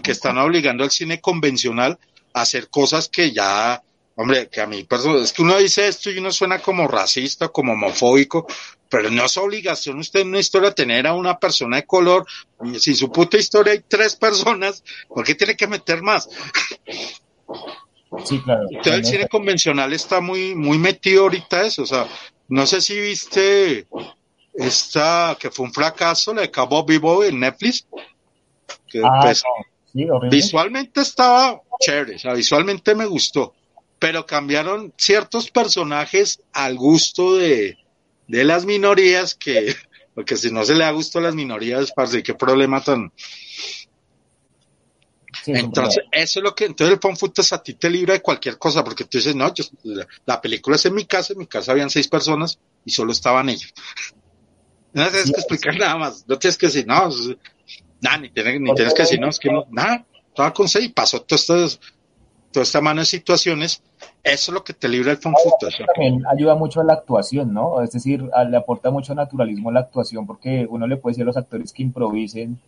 [0.03, 1.99] que están obligando al cine convencional
[2.35, 3.83] a hacer cosas que ya,
[4.17, 4.87] hombre, que a mí,
[5.23, 8.47] es que uno dice esto y uno suena como racista, como homofóbico,
[8.89, 12.27] pero no es obligación usted en una historia tener a una persona de color.
[12.79, 16.29] Si su puta historia hay tres personas, ¿por qué tiene que meter más?
[18.25, 18.63] Sí, claro.
[18.71, 22.07] Entonces el cine convencional está muy, muy metido ahorita eso, o sea,
[22.49, 23.87] no sé si viste
[24.53, 27.87] esta, que fue un fracaso, la de Cabo Vivo en Netflix.
[28.87, 29.43] Que, Ah, pues,
[29.93, 30.37] Sí, horrible.
[30.37, 33.55] visualmente estaba chévere, o sea, visualmente me gustó,
[34.05, 37.79] pero cambiaron ciertos personajes al gusto de,
[38.29, 39.75] de las minorías que,
[40.15, 43.11] porque si no se le da gusto a las minorías, parce, qué problema tan,
[45.43, 48.59] Sí, entonces, eso es lo que, entonces el Fonfutas a ti te libra de cualquier
[48.59, 51.47] cosa, porque tú dices, no, yo, la, la película es en mi casa, en mi
[51.47, 53.73] casa habían seis personas y solo estaban ellos.
[54.93, 57.09] No tienes que explicar nada más, no tienes que decir, no,
[58.01, 60.85] nada, ni tienes, ni tienes que decir, no, es que no, nada, estaba con seis
[60.85, 61.81] y pasó toda esta,
[62.55, 63.83] toda esta mano de situaciones,
[64.23, 65.75] eso es lo que te libra el Fonfutas.
[65.93, 67.83] también ayuda mucho a la actuación, ¿no?
[67.83, 71.25] Es decir, a- le aporta mucho naturalismo a la actuación porque uno le puede decir
[71.25, 72.59] a los actores que improvisen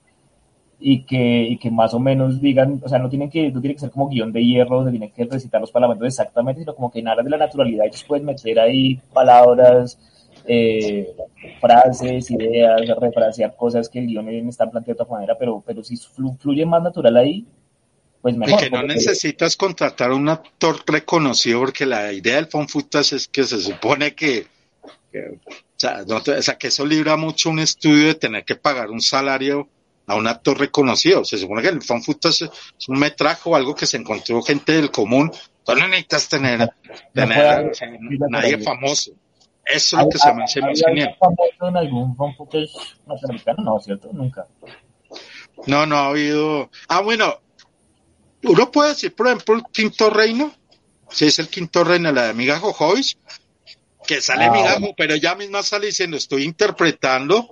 [0.81, 3.75] y que, y que más o menos digan, o sea, no tienen que, no tiene
[3.75, 6.91] que ser como guion de hierro donde tienen que recitar los parlamentos exactamente, sino como
[6.91, 9.99] que en aras de la naturalidad ellos pueden meter ahí palabras,
[10.47, 11.15] eh,
[11.61, 15.97] frases, ideas, refrasear cosas que el guion está planteado de otra manera, pero, pero si
[15.97, 17.47] flu- fluye más natural ahí,
[18.35, 22.47] pues Y que no porque- necesitas contratar a un actor reconocido, porque la idea del
[22.47, 24.47] Fonfutas es que se supone que,
[25.13, 28.45] que- o, sea, no te- o sea, que eso libra mucho un estudio de tener
[28.45, 29.69] que pagar un salario
[30.07, 31.25] a un actor reconocido.
[31.25, 34.91] Se supone que el Fonfutas es un metraje o algo que se encontró gente del
[34.91, 35.31] común.
[35.65, 36.71] Tú no necesitas tener,
[37.13, 37.73] puede-
[38.31, 39.11] nadie famoso.
[39.65, 41.17] Eso es lo que ¿Hay- se me hace más genial.
[41.19, 42.71] famoso en algún fan footage
[43.05, 43.65] norteamericano?
[43.65, 44.11] No, ¿cierto?
[44.13, 44.47] Nunca.
[45.67, 46.71] No, no ha habido.
[46.89, 47.41] Ah, bueno,
[48.53, 50.55] uno puede decir, por ejemplo, el quinto reino,
[51.11, 53.17] si es el quinto reino, la de Migajo Joyce,
[54.07, 57.49] que sale Ah, Migajo, pero ella misma sale diciendo, estoy interpretando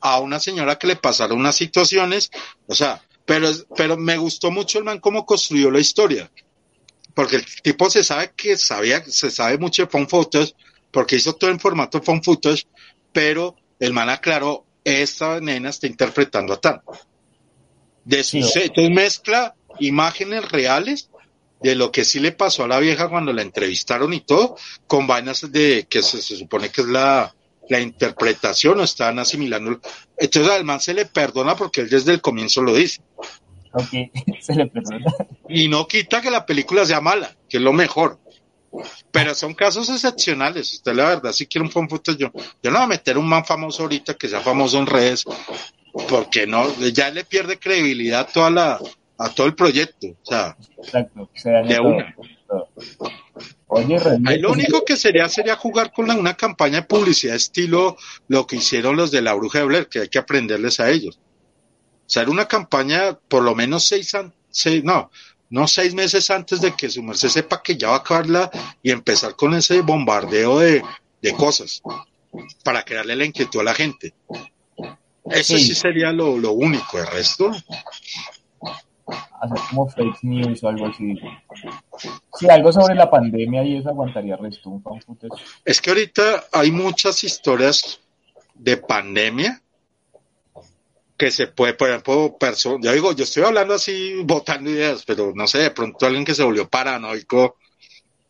[0.00, 2.30] a una señora que le pasaron unas situaciones,
[2.66, 6.30] o sea, pero, pero me gustó mucho el man cómo construyó la historia,
[7.14, 10.54] porque el tipo se sabe que sabía, se sabe mucho de phone footage,
[10.90, 12.66] porque hizo todo en formato phone footage,
[13.12, 16.80] pero el man aclaró, esta nena está interpretando a Tan.
[18.04, 21.10] De Sí, o- entonces mezcla imágenes reales
[21.62, 25.06] de lo que sí le pasó a la vieja cuando la entrevistaron y todo, con
[25.06, 27.34] vainas de que se, se supone que es la,
[27.68, 29.80] la interpretación o están asimilando.
[30.16, 33.00] Entonces al man se le perdona porque él desde el comienzo lo dice.
[33.72, 35.06] Ok, se le perdona.
[35.48, 38.18] Y no quita que la película sea mala, que es lo mejor.
[39.10, 40.72] Pero son casos excepcionales.
[40.74, 42.32] Usted la verdad, si quiere un fan footage, yo,
[42.62, 45.24] yo no voy a meter un man famoso ahorita que sea famoso en redes,
[46.08, 48.80] porque no, ya le pierde credibilidad toda la,
[49.22, 50.06] a todo el proyecto.
[50.08, 52.14] O sea, Exacto, se daña De todo, una.
[52.48, 52.68] todo.
[53.68, 57.96] Oye, ahí lo único que sería sería jugar con la- una campaña de publicidad estilo
[58.28, 61.18] lo que hicieron los de la Bruja de Blair, que hay que aprenderles a ellos.
[61.18, 64.12] O sea, era una campaña por lo menos seis
[64.82, 65.10] no,
[65.50, 68.50] no seis meses antes de que su merced sepa que ya va a acabarla
[68.82, 70.82] y empezar con ese bombardeo de,
[71.22, 71.82] de cosas
[72.64, 74.14] para crearle la inquietud a la gente.
[75.30, 75.66] Eso Sí.
[75.66, 77.52] sí sería lo, lo único, el resto.
[79.40, 81.14] Hacer como fake news o algo así.
[82.38, 84.80] Sí, algo sobre la pandemia y eso aguantaría resto.
[85.64, 88.00] Es que ahorita hay muchas historias
[88.54, 89.60] de pandemia
[91.16, 95.32] que se puede, por ejemplo, perso- yo digo, yo estoy hablando así, botando ideas, pero
[95.34, 97.56] no sé, de pronto alguien que se volvió paranoico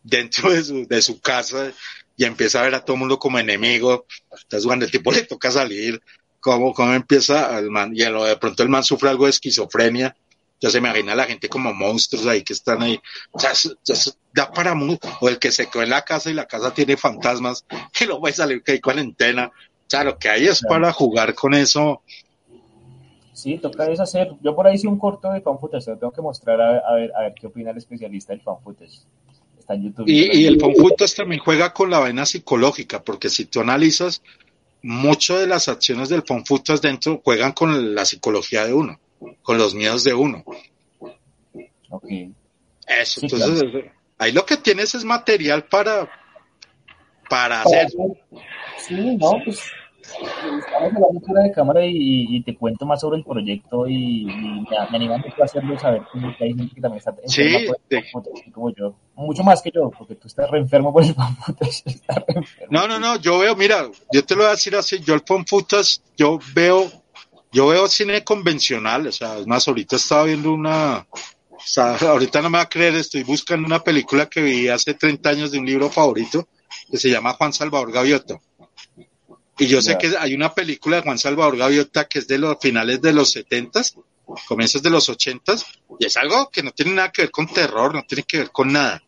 [0.03, 1.71] dentro de su, de su casa
[2.17, 5.23] y empieza a ver a todo el mundo como enemigo, entonces cuando el tipo le
[5.23, 6.01] toca salir,
[6.41, 10.13] cómo, cómo empieza el man, y de pronto el man sufre algo de esquizofrenia,
[10.61, 12.99] ya se imagina a la gente como monstruos ahí que están ahí,
[13.31, 16.29] o sea, eso- eso da para mucho, o el que se quedó en la casa
[16.29, 20.17] y la casa tiene fantasmas, que no puede salir que hay cuarentena, o sea, lo
[20.17, 22.01] que hay es para jugar con eso,
[23.33, 24.33] Sí, toca deshacer.
[24.43, 26.93] Yo por ahí hice un corto de fan footage, lo tengo que mostrar a, a
[26.93, 28.99] ver, a ver qué opina el especialista del fan footage.
[29.57, 30.07] Está en YouTube.
[30.07, 34.21] Y, y el Fonfutas también juega con la vaina psicológica, porque si tú analizas,
[34.83, 38.99] mucho de las acciones del Fonfutas dentro juegan con la psicología de uno,
[39.41, 40.43] con los miedos de uno.
[41.89, 42.05] Ok.
[42.87, 43.85] Eso, Sí, entonces,
[44.17, 46.09] ahí lo que tienes es material para,
[47.29, 47.87] para hacer.
[48.77, 49.61] Sí, no, pues
[50.01, 54.25] estamos hablando fuera de cámara y, y, te cuento más sobre el proyecto y, y
[54.25, 56.01] me, me anima mucho a hacerlo saber
[56.37, 58.95] que hay gente que también está sí, enferma por el footage, como yo.
[59.15, 61.13] Mucho más que yo, porque tú estás re enfermo por el
[61.45, 61.83] footage.
[62.69, 65.21] No, no, no, yo veo, mira, yo te lo voy a decir así, yo el
[65.21, 66.91] footage, yo veo,
[67.51, 72.41] yo veo cine convencional, o sea, es más, ahorita estaba viendo una, o sea, ahorita
[72.41, 75.59] no me va a creer, estoy buscando una película que vi hace 30 años de
[75.59, 76.47] un libro favorito
[76.89, 78.39] que se llama Juan Salvador Gaviota.
[79.57, 82.57] Y yo sé que hay una película de Juan Salvador Gaviota que es de los
[82.59, 83.95] finales de los setentas,
[84.47, 85.65] comienzos de los ochentas,
[85.99, 88.51] y es algo que no tiene nada que ver con terror, no tiene que ver
[88.51, 89.01] con nada.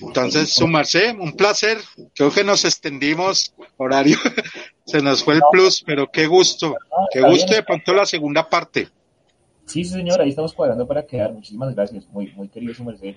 [0.00, 1.78] Entonces, sumarse, un placer.
[2.14, 4.18] Creo que nos extendimos horario.
[4.86, 6.76] Se nos fue el plus, pero qué gusto.
[7.12, 7.56] Qué gusto bien.
[7.58, 8.88] de pronto la segunda parte.
[9.64, 11.32] Sí, sí, señor, ahí estamos cuadrando para quedar.
[11.32, 13.16] Muchísimas gracias, muy, muy querido su merced.